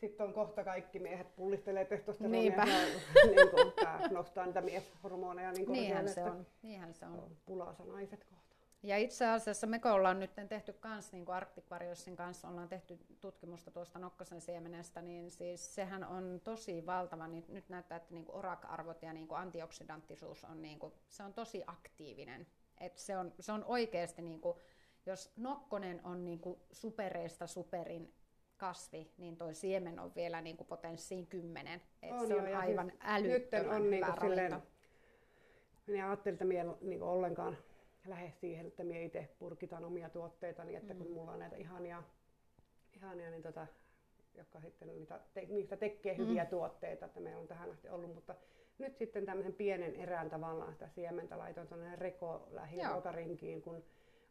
[0.00, 2.64] sitten on kohta kaikki miehet pullistelee testosteronia ja
[3.34, 3.72] niin kuin,
[4.10, 5.52] nostaa niitä mieshormoneja.
[5.52, 6.46] Niin Niinhän se on.
[6.62, 7.36] Niinhän se on.
[7.46, 8.37] Pulasa naiset kohta.
[8.82, 12.98] Ja itse asiassa me ollaan nyt tehty kans, niin kuin Arctic Warriorsin kanssa ollaan tehty
[13.20, 17.28] tutkimusta tuosta nokkosen siemenestä, niin siis sehän on tosi valtava.
[17.28, 21.34] Niin nyt näyttää, että niin ORAC-arvot ja niin kuin antioksidanttisuus on, niin kuin, se on
[21.34, 22.46] tosi aktiivinen.
[22.80, 24.58] Et se, on, se on oikeasti, niin kuin,
[25.06, 28.14] jos nokkonen on niin kuin supereista superin
[28.56, 31.82] kasvi, niin tuo siemen on vielä niin kuin potenssiin kymmenen.
[32.02, 34.62] Et on se on aivan siis älyttömän on hyvä niin kuin silleen,
[35.86, 37.56] minä ajattelin, että minä niin ollenkaan
[38.10, 40.98] lähde siihen, että minä itse purkitan omia tuotteitani, että mm.
[40.98, 42.02] kun mulla on näitä ihania,
[42.96, 43.66] ihania niin tota,
[44.34, 46.18] jotka sitten niitä, te, niistä tekee mm.
[46.18, 48.34] hyviä tuotteita, että meillä on tähän asti ollut, mutta
[48.78, 53.84] nyt sitten tämmöisen pienen erään tavallaan sitä siementä laitoin tuonne Reko lähiruokarinkiin, kun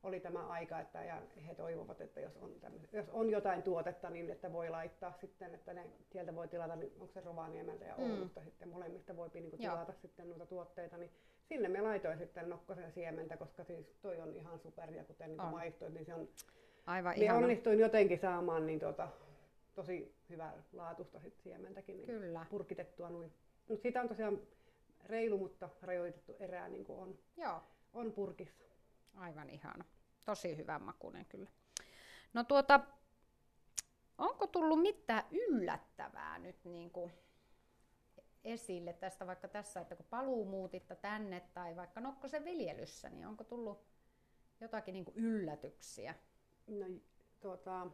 [0.03, 2.51] oli tämä aika, että ja he toivovat, että jos on,
[2.93, 6.93] jos on jotain tuotetta, niin että voi laittaa sitten, että ne, sieltä voi tilata, niin
[6.99, 8.45] onko se Rovaniemeltä ja Oulusta mm.
[8.45, 10.01] sitten molemmista voi niin kuin, tilata Joo.
[10.01, 11.11] sitten noita tuotteita, niin
[11.49, 15.51] sinne me laitoin sitten nokkosen siementä, koska siis toi on ihan super ja kuten niin
[15.51, 16.29] maistoit, niin se on...
[16.85, 19.07] Aivan minä onnistuin jotenkin saamaan niin tuota,
[19.75, 22.45] tosi hyvää laatusta sit siementäkin niin Kyllä.
[22.49, 23.33] purkitettua noin.
[23.67, 24.39] Mutta siitä on tosiaan
[25.05, 27.63] reilu, mutta rajoitettu erää niin kuin on, Joo.
[27.93, 28.63] on purkissa.
[29.15, 29.85] Aivan ihana.
[30.25, 31.49] Tosi hyvän makunen kyllä.
[32.33, 32.79] No tuota,
[34.17, 37.11] onko tullut mitään yllättävää nyt niin kuin
[38.47, 43.43] esille tästä vaikka tässä, että kun paluu muutitta tänne tai vaikka Nokkosen viljelyssä, niin onko
[43.43, 43.83] tullut
[44.61, 46.15] jotakin niin kuin yllätyksiä?
[46.67, 46.85] No
[47.39, 47.87] tuota,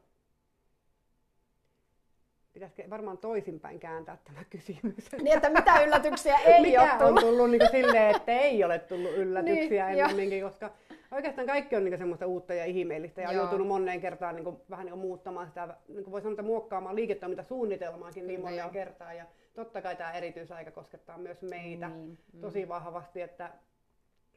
[2.53, 5.11] pitäisikö varmaan toisinpäin kääntää tämä kysymys.
[5.11, 7.23] Niin, että mitä yllätyksiä ei Mikä ole tullut?
[7.23, 10.71] on tullut niin silleen, että ei ole tullut yllätyksiä niin, ennemminkin, koska
[11.11, 14.85] oikeastaan kaikki on niin semmoista uutta ja ihmeellistä ja on joutunut moneen kertaan niin vähän
[14.85, 19.17] niin muuttamaan sitä, niin voi sanoa, että muokkaamaan liiketoimintasuunnitelmaakin niin moneen kertaan.
[19.17, 22.41] Ja totta kai tämä erityisaika koskettaa myös meitä mm, mm.
[22.41, 23.53] tosi vahvasti, että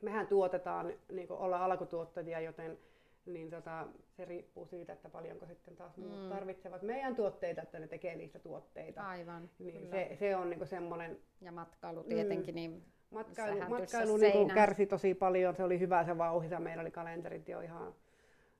[0.03, 2.79] mehän tuotetaan, niin ollaan alkutuottajia, joten
[3.27, 6.29] niin tota, se riippuu siitä, että paljonko sitten taas muut mm.
[6.29, 9.03] tarvitsevat meidän tuotteita, että ne tekee niistä tuotteita.
[9.03, 11.19] Aivan, niin se, se on niin semmoinen...
[11.41, 12.57] Ja matkailu tietenkin, mm.
[12.57, 17.49] niin Matkailu, matkailu niin kärsi tosi paljon, se oli hyvä se vauhti, meillä oli kalenterit
[17.49, 17.95] jo ihan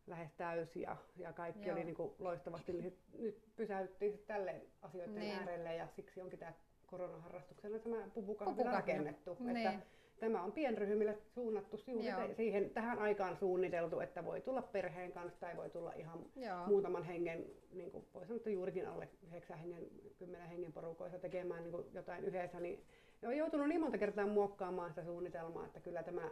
[0.07, 1.77] lähes täysi ja, ja kaikki Joo.
[1.77, 2.73] oli niin kuin loistavasti,
[3.19, 5.35] nyt pysäyttiin tälle asioiden Niin.
[5.35, 6.53] äärelle ja siksi onkin tämä
[6.87, 9.37] koronaharrastuksena tämä pupukahvila rakennettu.
[9.41, 9.57] Niin.
[9.57, 9.81] Että
[10.21, 15.57] tämä on pienryhmille suunnattu juuri siihen, tähän aikaan suunniteltu, että voi tulla perheen kanssa tai
[15.57, 16.67] voi tulla ihan Joo.
[16.67, 19.87] muutaman hengen, niin kuin voi sanoa, että juurikin alle 9 hengen,
[20.19, 22.85] 10 hengen porukoissa tekemään niin kuin jotain yhdessä, niin
[23.27, 26.31] on joutunut niin monta kertaa muokkaamaan sitä suunnitelmaa, että kyllä tämä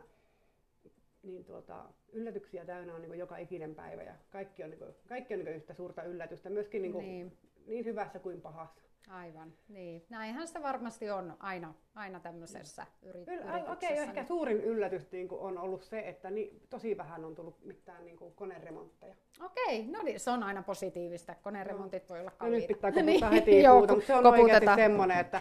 [1.25, 4.95] niin tuota, yllätyksiä täynnä on niin kuin joka ikinen päivä ja kaikki on, niin kuin,
[5.09, 7.39] kaikki on niin yhtä suurta yllätystä, myöskin niin, kuin, niin.
[7.67, 8.94] niin hyvässä kuin pahassa.
[9.09, 10.07] Aivan, niin.
[10.11, 13.73] Näinhän se varmasti on aina, aina tämmöisessä yri- Kyllä, yrityksessä.
[13.73, 17.25] Okei, okay, ehkä niin- suurin yllätys niin kuin on ollut se, että niin, tosi vähän
[17.25, 19.15] on tullut mitään niin kuin koneremontteja.
[19.45, 21.35] Okei, no niin, se on aina positiivista.
[21.43, 22.61] Koneremontit voi olla kalliita.
[22.69, 24.79] nyt pitää koputtaa Niin, heti joo, puuta, mutta se on oikeasti koputetaan.
[24.79, 25.41] semmoinen, että,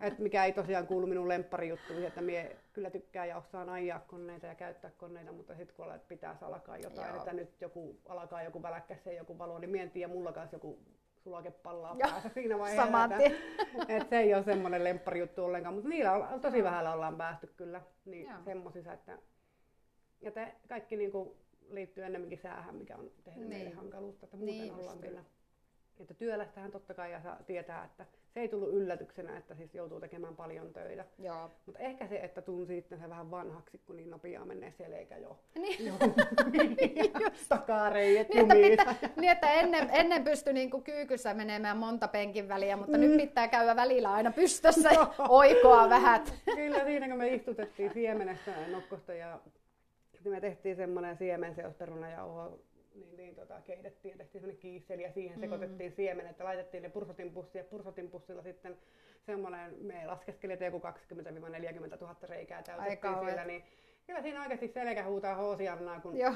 [0.00, 4.46] että mikä ei tosiaan kuulu minun lempparijuttuihin, että mie kyllä tykkään ja osaan ajaa koneita
[4.46, 7.16] ja käyttää koneita, mutta sitten kun olet- pitäisi alkaa jotain, Joo.
[7.16, 10.56] että nyt joku alkaa joku väläkkäs ja joku valo, niin mie en tiedä, mulla kanssa
[10.56, 10.78] joku
[11.24, 12.84] sulake pallaa Joo, päässä siinä vaiheessa.
[12.86, 13.28] saman että,
[13.88, 14.08] tien.
[14.10, 18.26] se ei ole semmoinen lempparijuttu ollenkaan, mutta niillä on, tosi vähällä ollaan päästy kyllä niin
[18.28, 18.38] Joo.
[18.44, 19.18] semmosissa, että
[20.20, 21.30] ja te, kaikki niin kuin
[21.70, 23.58] liittyy ennemminkin säähän, mikä on tehnyt Niin.
[23.58, 25.24] meille hankaluutta, että muuten Niin ollaan kyllä
[26.00, 30.00] että työlästähän totta kai ja saa tietää, että se ei tullut yllätyksenä, että siis joutuu
[30.00, 31.04] tekemään paljon töitä.
[31.18, 31.50] Joo.
[31.66, 35.38] Mutta ehkä se, että tunsi itsensä vähän vanhaksi, kun niin nopeaa menee selkä jo.
[35.62, 35.84] Niin.
[37.20, 42.48] jo takareijet Niin, että, pitää, niin, että ennen, ennen pystyi niinku kyykyssä menemään monta penkin
[42.48, 46.34] väliä, mutta nyt pitää käydä välillä aina pystössä ja oikoa vähät.
[46.54, 49.40] Kyllä siinä, kun me istutettiin siemenestä nokkosta ja
[50.12, 52.24] sitten me tehtiin semmoinen siemenseosperuna ja
[52.94, 56.88] niin, niin tota, keitettiin ja tehtiin semmoinen kiisseli ja siihen sekoitettiin siemenet ja laitettiin ne
[56.88, 58.76] pursotinpussiin ja pursotinpussilla sitten
[59.26, 60.82] semmoinen, me laskeskelin, että joku 20-40
[62.00, 63.64] 000 reikää täytettiin siellä, niin
[64.06, 66.34] kyllä siinä oikeasti selkä huutaa hoosiannaa, kun Joo,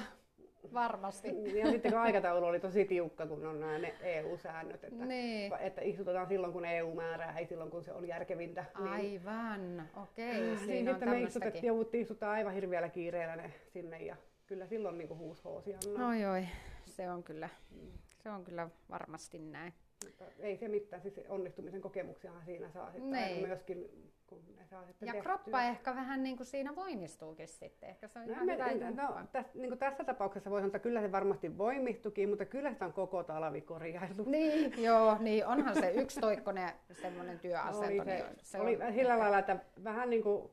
[0.75, 1.29] varmasti.
[1.61, 5.53] ja sitten kun aikataulu oli tosi tiukka, kun on nämä ne EU-säännöt, että, Niin.
[5.61, 8.65] että istutetaan silloin, kun EU määrää, ei silloin, kun se on järkevintä.
[8.79, 13.53] Niin, Aivan, okei, niin siinä on sitten me istutettiin, jouduttiin istuttaa aivan hirveällä kiireellä ne
[13.73, 16.09] sinne ja kyllä silloin niin huusi hoosiannaa.
[16.09, 16.47] Oi oi,
[16.87, 17.49] se on kyllä,
[18.23, 19.73] se on kyllä varmasti näin.
[20.05, 23.89] Mutta ei se mitään, siis onnistumisen kokemuksiahan siinä saa sitten aina myöskin,
[24.27, 25.23] kun ne saa sitten Ja tehtyä.
[25.37, 27.89] kroppa ehkä vähän niin kuin siinä voimistuukin sitten.
[27.89, 29.25] Ehkä se on No, ihan me, hyvä no, jumppa.
[29.33, 32.85] täs, niin kuin tässä tapauksessa voi sanoa, että kyllä se varmasti voimistukin, mutta kyllä sitä
[32.87, 34.25] on koko talvi korjailtu.
[34.25, 36.71] Niin, joo, niin onhan se yksi toikkonen
[37.03, 37.87] semmoinen työasento.
[37.87, 40.51] oli, se, niin se oli on sillä lailla, että vähän niin kuin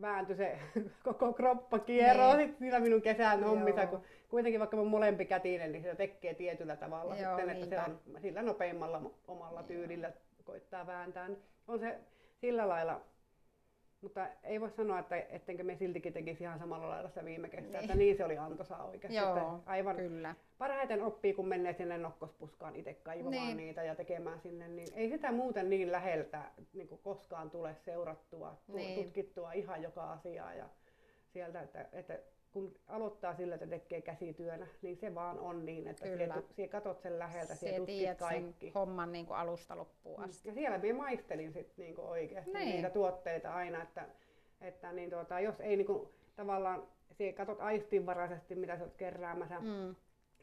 [0.00, 0.58] vääntyi se
[1.04, 2.56] koko kroppa kierro Niin.
[2.58, 7.16] siinä minun kesän hommissa, kun kuitenkin vaikka mä molempi kätinen, niin se tekee tietyllä tavalla
[7.16, 8.14] Joo, sitten, että se niinpä.
[8.16, 9.66] on sillä nopeimmalla omalla Joo.
[9.66, 10.12] tyylillä
[10.44, 11.28] koittaa vääntää.
[11.28, 11.98] niin On se
[12.40, 13.00] sillä lailla,
[14.02, 17.70] mutta ei voi sanoa, että ettenkö me siltikin tekisi ihan samalla lailla sitä viime kesää,
[17.70, 17.80] Niin.
[17.84, 19.16] että niin se oli antoisaa oikeasti.
[19.16, 20.34] Joo, että aivan kyllä.
[20.58, 23.56] parhaiten oppii, kun menee sinne nokkospuskaan itse kaivamaan Niin.
[23.56, 28.56] niitä ja tekemään sinne, niin ei sitä muuten niin läheltä niin kuin koskaan tule seurattua,
[28.66, 29.04] tu- Niin.
[29.04, 30.68] tutkittua ihan joka asiaa ja
[31.32, 32.18] sieltä, että, että
[32.52, 36.16] kun aloittaa sillä, että tekee käsityönä, niin se vaan on niin, että Kyllä.
[36.16, 38.70] siellä, siellä katot sen läheltä, siellä tutkit tiedät sen kaikki.
[38.74, 40.48] homman niin kuin alusta loppuun asti.
[40.48, 42.68] Ja siellä minä maistelin sit niinku oikeasti Niin.
[42.68, 44.06] niitä tuotteita aina, että,
[44.60, 46.82] että niin tuota, jos ei niinku, tavallaan,
[47.12, 49.94] siellä katot aistinvaraisesti, mitä sä oot keräämässä, Mm.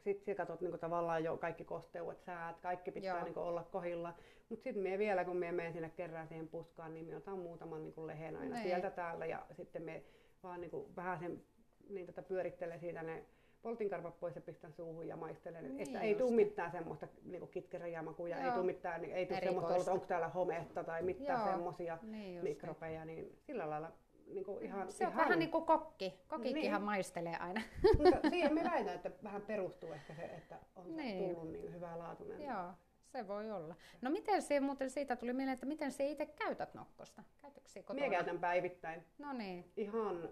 [0.03, 3.23] sitten sä katsot niinku tavallaan jo kaikki kosteudet, säät, kaikki pitää Joo.
[3.23, 4.13] niinku olla kohilla.
[4.49, 7.83] Mutta sitten me vielä, kun me menen sinne kerran siihen puskaan, niin me otan muutaman
[7.83, 8.63] niinku lehen aina Niin.
[8.63, 10.03] sieltä täällä ja sitten me
[10.43, 11.41] vaan niinku vähän sen
[11.89, 13.23] niin tota pyörittelen siitä ne
[13.61, 15.63] poltinkarvat pois ja pistän suuhun ja maistelen.
[15.63, 18.53] Niin että ei tule mitään semmoista niinku kitkeräjämakuja, ei Joo.
[18.53, 23.05] tule mitään, niin ei tule semmoista, että onko täällä hometta tai mitään semmoisia Niin mikrobeja,
[23.05, 23.91] niin sillä lailla
[24.27, 26.19] niinku ihan, Se on ihan vähän niin kuin kokki.
[26.27, 26.85] Kokikkihan Niin.
[26.85, 27.61] maistelee aina.
[27.97, 31.35] mutta siihen me väitän, että vähän perustuu ehkä se, että on Niin.
[31.35, 32.41] tullut niin hyvälaatuinen.
[32.41, 32.71] Joo,
[33.05, 33.75] se voi olla.
[34.01, 37.23] No miten se muuten siitä tuli mieleen, että miten se itse käytät nokkosta?
[37.41, 37.99] Käytätkö kotona?
[38.05, 39.71] Minä käytän päivittäin No niin.
[39.77, 40.29] ihan,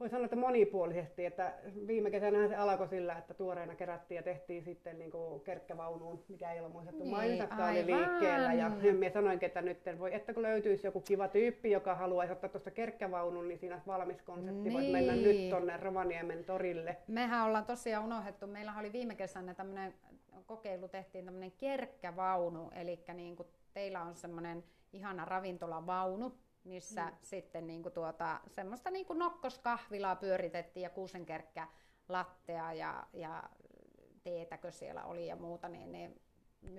[0.00, 1.54] voi sanoa, että monipuolisesti, että
[1.86, 6.52] viime kesänä se alkoi sillä, että tuoreena kerättiin ja tehtiin sitten niin kuin kerkkävaunuun, mikä
[6.52, 8.52] ei ole muistettu Niin, mainitakaan, oli liikkeellä.
[8.52, 12.50] Ja minä sanoinkin, että nyt voi, että kun löytyisi joku kiva tyyppi, joka haluaisi ottaa
[12.50, 15.24] tuosta kerkkävaunun, niin siinä olisi valmis konsepti, voit mennä Niin.
[15.24, 16.96] nyt tonne Rovaniemen torille.
[17.08, 19.94] Mehän ollaan tosiaan unohdettu, meillä oli viime kesänä tämmöinen
[20.46, 26.32] kokeilu, tehtiin tämmöinen kerkkävaunu, eli niin kuin teillä on semmoinen ihana ravintolavaunu,
[26.66, 27.16] missä mm.
[27.22, 31.68] sitten niin kuin tuota, semmoista niin kuin nokkoskahvilaa pyöritettiin ja kuusenkerkkä
[32.08, 33.42] lattea ja, ja
[34.24, 36.10] teetäkö siellä oli ja muuta, niin ne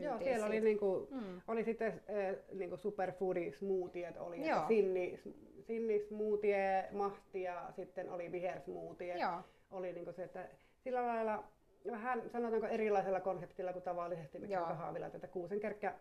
[0.01, 0.65] Joo, siellä oli, siitä.
[0.65, 1.41] niinku, Mm.
[1.47, 4.67] oli sitten äh, niinku superfoodi smoothiet, oli Joo.
[4.67, 5.19] sinni,
[5.61, 9.17] sinni smoothie, mahti ja sitten oli vihersmoothie.
[9.17, 10.47] Joo, oli niinku se, että
[10.83, 11.43] sillä lailla
[11.91, 14.65] vähän sanotaanko erilaisella konseptilla kuin tavallisesti mikä Joo.
[14.67, 15.15] kahvilat.
[15.15, 15.95] Että Kuusenkerkkä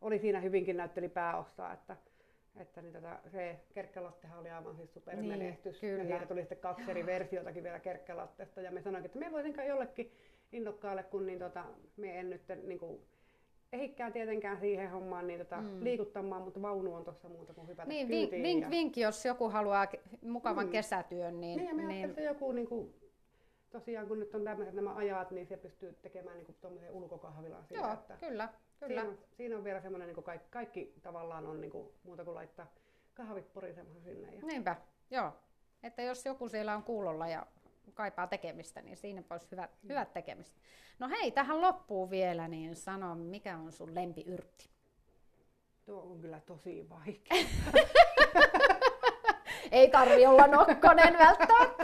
[0.00, 1.96] oli siinä hyvinkin näytteli pääosaa, että
[2.60, 5.82] että niin tota, se kerkkälattehan oli aivan siis supermenestys.
[5.82, 6.02] Niin, kyllä.
[6.10, 8.60] Ja siitä tuli sitten kaksi eri versiotakin vielä kerkkälatteesta.
[8.60, 10.12] Ja me sanoinkin, että me voisinkaan jollekin
[10.52, 11.64] innokkaalle, kun niin tota,
[11.96, 13.00] me en nyt niin kuin,
[13.72, 15.84] ehikkää tietenkään siihen hommaan niin tota, Mm.
[15.84, 18.70] liikuttamaan, mutta vaunu on tuossa muuta kuin hypätä Niin, vink, vink, ja...
[18.70, 19.86] vink, jos joku haluaa
[20.22, 20.72] mukavan Mm.
[20.72, 22.08] kesätyön, niin, Niin, ja me niin.
[22.08, 22.94] että joku niin kuin,
[23.70, 27.92] tosiaan kun nyt on tämmöiset nämä ajat, niin se pystyy tekemään niin tuommoisen ulkokahvilan joo,
[27.92, 28.48] että kyllä,
[28.80, 29.00] kyllä.
[29.00, 32.24] Siinä, on, siinä on vielä semmoinen, niin kuin kaikki, kaikki tavallaan on niin kuin, muuta
[32.24, 32.66] kuin laittaa
[33.14, 34.34] kahvit porisemaan sinne.
[34.34, 34.42] Ja...
[34.42, 34.76] Niinpä,
[35.10, 35.32] joo.
[35.82, 37.46] Että jos joku siellä on kuulolla ja
[37.94, 39.88] kaipaa tekemistä, niin siinä olisi hyvät, Mm.
[39.88, 40.56] hyvät tekemistä.
[40.98, 44.68] No hei, tähän loppuun vielä, niin sano, mikä on sun lempiyrtti?
[45.86, 47.44] Tuo on kyllä tosi vaikea.
[49.72, 51.82] Ei tarvi olla nokkonen välttämättä.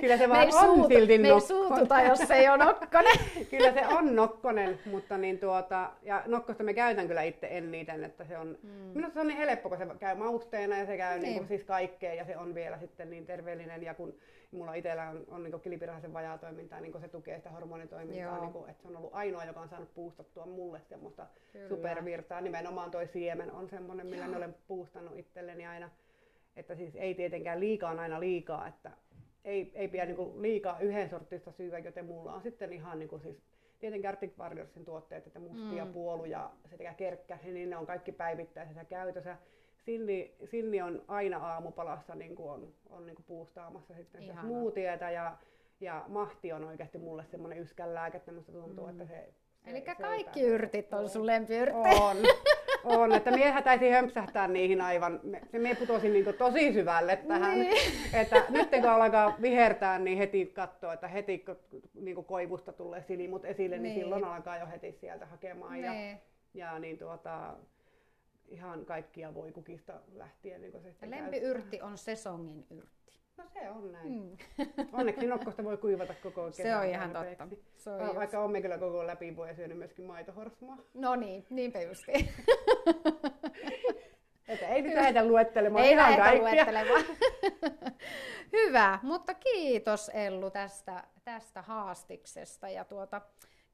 [0.00, 1.48] kyllä se vaan on suutu, silti me nokkonen.
[1.68, 3.16] suututa, jos ei ole nokkonen.
[3.50, 8.24] kyllä se on nokkonen, mutta niin tuota, ja nokkosta me käytän kyllä itse eniten, että
[8.24, 8.68] se on, Mm.
[8.70, 11.36] minusta se on niin helppo, kun se käy mausteena ja se käy niin.
[11.36, 11.48] Niin.
[11.48, 14.14] Siis kaikkea ja se on vielä sitten niin terveellinen ja kun
[14.50, 18.40] mulla itsellä on, on niin kilpirahisen vajaa toimintaa, niin se tukee sitä hormonitoimintaa, Joo.
[18.40, 21.68] niin kuin, että se on ollut ainoa, joka on saanut puustattua mulle semmoista Kyllä.
[21.68, 22.40] supervirtaa.
[22.40, 25.90] Nimenomaan toi siemen on semmoinen, millä olen puustannut itselleni aina.
[26.56, 28.90] Että siis ei tietenkään liikaa aina liikaa, että
[29.44, 33.42] ei, ei pidä niinku liikaa yhden sortista syyä, joten mulla on sitten ihan niinku siis
[33.78, 35.92] tietenkin Arctic Warriorsin tuotteet, että mustia Mm.
[35.92, 39.36] puolu ja sekä kerkkä, niin ne on kaikki päivittäisessä käytössä.
[39.84, 44.42] Silni, silni on aina aamupalassa niin kuin on, on niin kuin puustaamassa sitten Ihana.
[44.42, 45.36] smoothieta ja,
[45.80, 48.90] ja mahti on oikeasti mulle semmoinen yskänlääke, että musta tuntuu, Mm.
[48.90, 49.28] että se...
[49.64, 51.78] se Eli kaikki yrtit on sun lempiyrtti.
[52.02, 52.16] On,
[52.84, 57.76] on, että miehän taisi hömpsähtää niihin aivan, me, putosin niin tosi syvälle tähän, Niin.
[58.12, 61.56] että nyt kun alkaa vihertää, niin heti katsoo, että heti kun
[61.94, 63.94] niin koivusta tulee silimut esille, niin, Niin.
[64.00, 66.20] silloin alkaa jo heti sieltä hakemaan ja, Niin.
[66.54, 67.54] ja niin tuota,
[68.48, 70.60] ihan kaikkia voi kukista lähtien.
[70.60, 73.01] Niin se Ja lempiyrtti on sesongin yrtti.
[73.36, 74.08] No se on näin.
[74.08, 74.36] Mm.
[74.98, 76.66] Onneksi nokkosta voi kuivata koko kesän.
[76.66, 77.38] Se on ihan tarpeeksi.
[77.48, 77.70] totta.
[77.82, 80.78] Se on Va- just- Vaikka olemme kyllä koko läpi vuoden syönyt myöskin maitohorsmaa.
[80.94, 82.28] No niin, niinpä justiin.
[84.48, 87.04] Että ei nyt lähdetä luettelemaan Ei ihan lähdetä luettelemaan.
[88.52, 92.68] Hyvä, mutta kiitos Ellu tästä, tästä haastiksesta.
[92.68, 93.20] Ja tuota,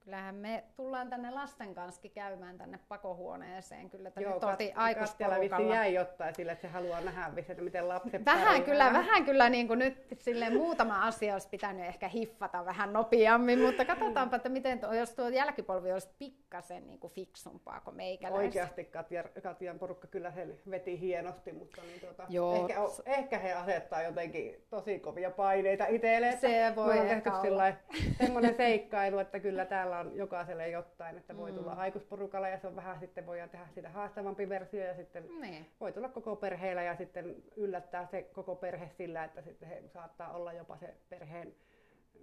[0.09, 3.91] kyllähän me tullaan tänne lasten kanssa käymään tänne pakohuoneeseen.
[3.91, 5.75] Kyllä että nyt oltiin aikuisporukalla.
[5.75, 8.65] jäi jotain sille, että se haluaa nähdä että miten lapset Vähän pärjää.
[8.65, 13.61] kyllä, vähän kyllä niin kuin nyt sille muutama asia olisi pitänyt ehkä hiffata vähän nopeammin,
[13.61, 18.39] mutta katsotaanpa, että miten, tuo- jos tuo jälkipolvi olisi pikkasen niin kuin fiksumpaa kuin meikäläistä.
[18.39, 22.55] Oikeasti Katja, Katjan porukka kyllä sen veti hienosti, mutta niin tuota, Joo.
[22.55, 26.29] ehkä, ehkä, he asettaa jotenkin tosi kovia paineita itselle.
[26.29, 27.43] että Se voi ehkä olla.
[27.43, 27.75] sillai
[28.19, 31.59] semmoinen seikkailu, että kyllä täällä on jokaiselle jotain, että voi Mm.
[31.59, 35.67] tulla aikuisporukalla ja se on vähän sitten voidaan tehdä sitä haastavampi versio ja sitten Niin.
[35.81, 40.33] voi tulla koko perheellä ja sitten yllättää se koko perhe sillä, että sitten he saattaa
[40.33, 41.55] olla jopa se perheen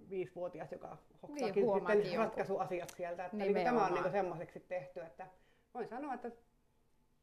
[0.09, 2.17] viisivuotias, joka hoksaakin Niin, sitten jonkun.
[2.25, 3.25] ratkaisuasiat sieltä.
[3.25, 5.27] Että niin tämä on niin semmoiseksi tehty, että
[5.73, 6.31] voin sanoa, että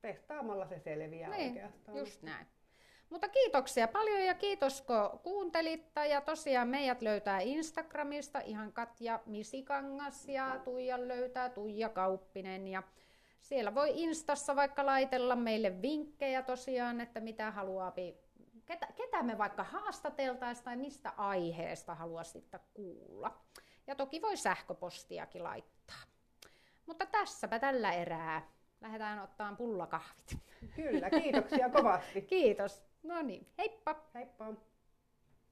[0.02, 1.98] testaamalla se selviää Niin, oikeastaan.
[1.98, 2.46] Just näin.
[3.12, 5.92] Mutta kiitoksia paljon ja kiitos kun kuuntelit.
[6.10, 12.68] Ja tosiaan meidät löytää Instagramista ihan Katja Misikangas ja Tuija löytää Tuija Kauppinen.
[12.68, 12.82] Ja
[13.40, 17.92] siellä voi Instassa vaikka laitella meille vinkkejä tosiaan, että mitä haluaa,
[18.64, 23.40] ketä, ketä me vaikka haastateltaisiin tai mistä aiheesta haluaisitte kuulla.
[23.86, 26.02] Ja toki voi sähköpostiakin laittaa.
[26.86, 28.48] Mutta tässäpä tällä erää.
[28.80, 30.38] Lähdetään ottaan pullakahvit.
[30.76, 32.22] Kyllä, kiitoksia kovasti.
[32.36, 32.91] Kiitos.
[33.02, 34.10] No niin, heippa!
[34.14, 34.54] Heippa!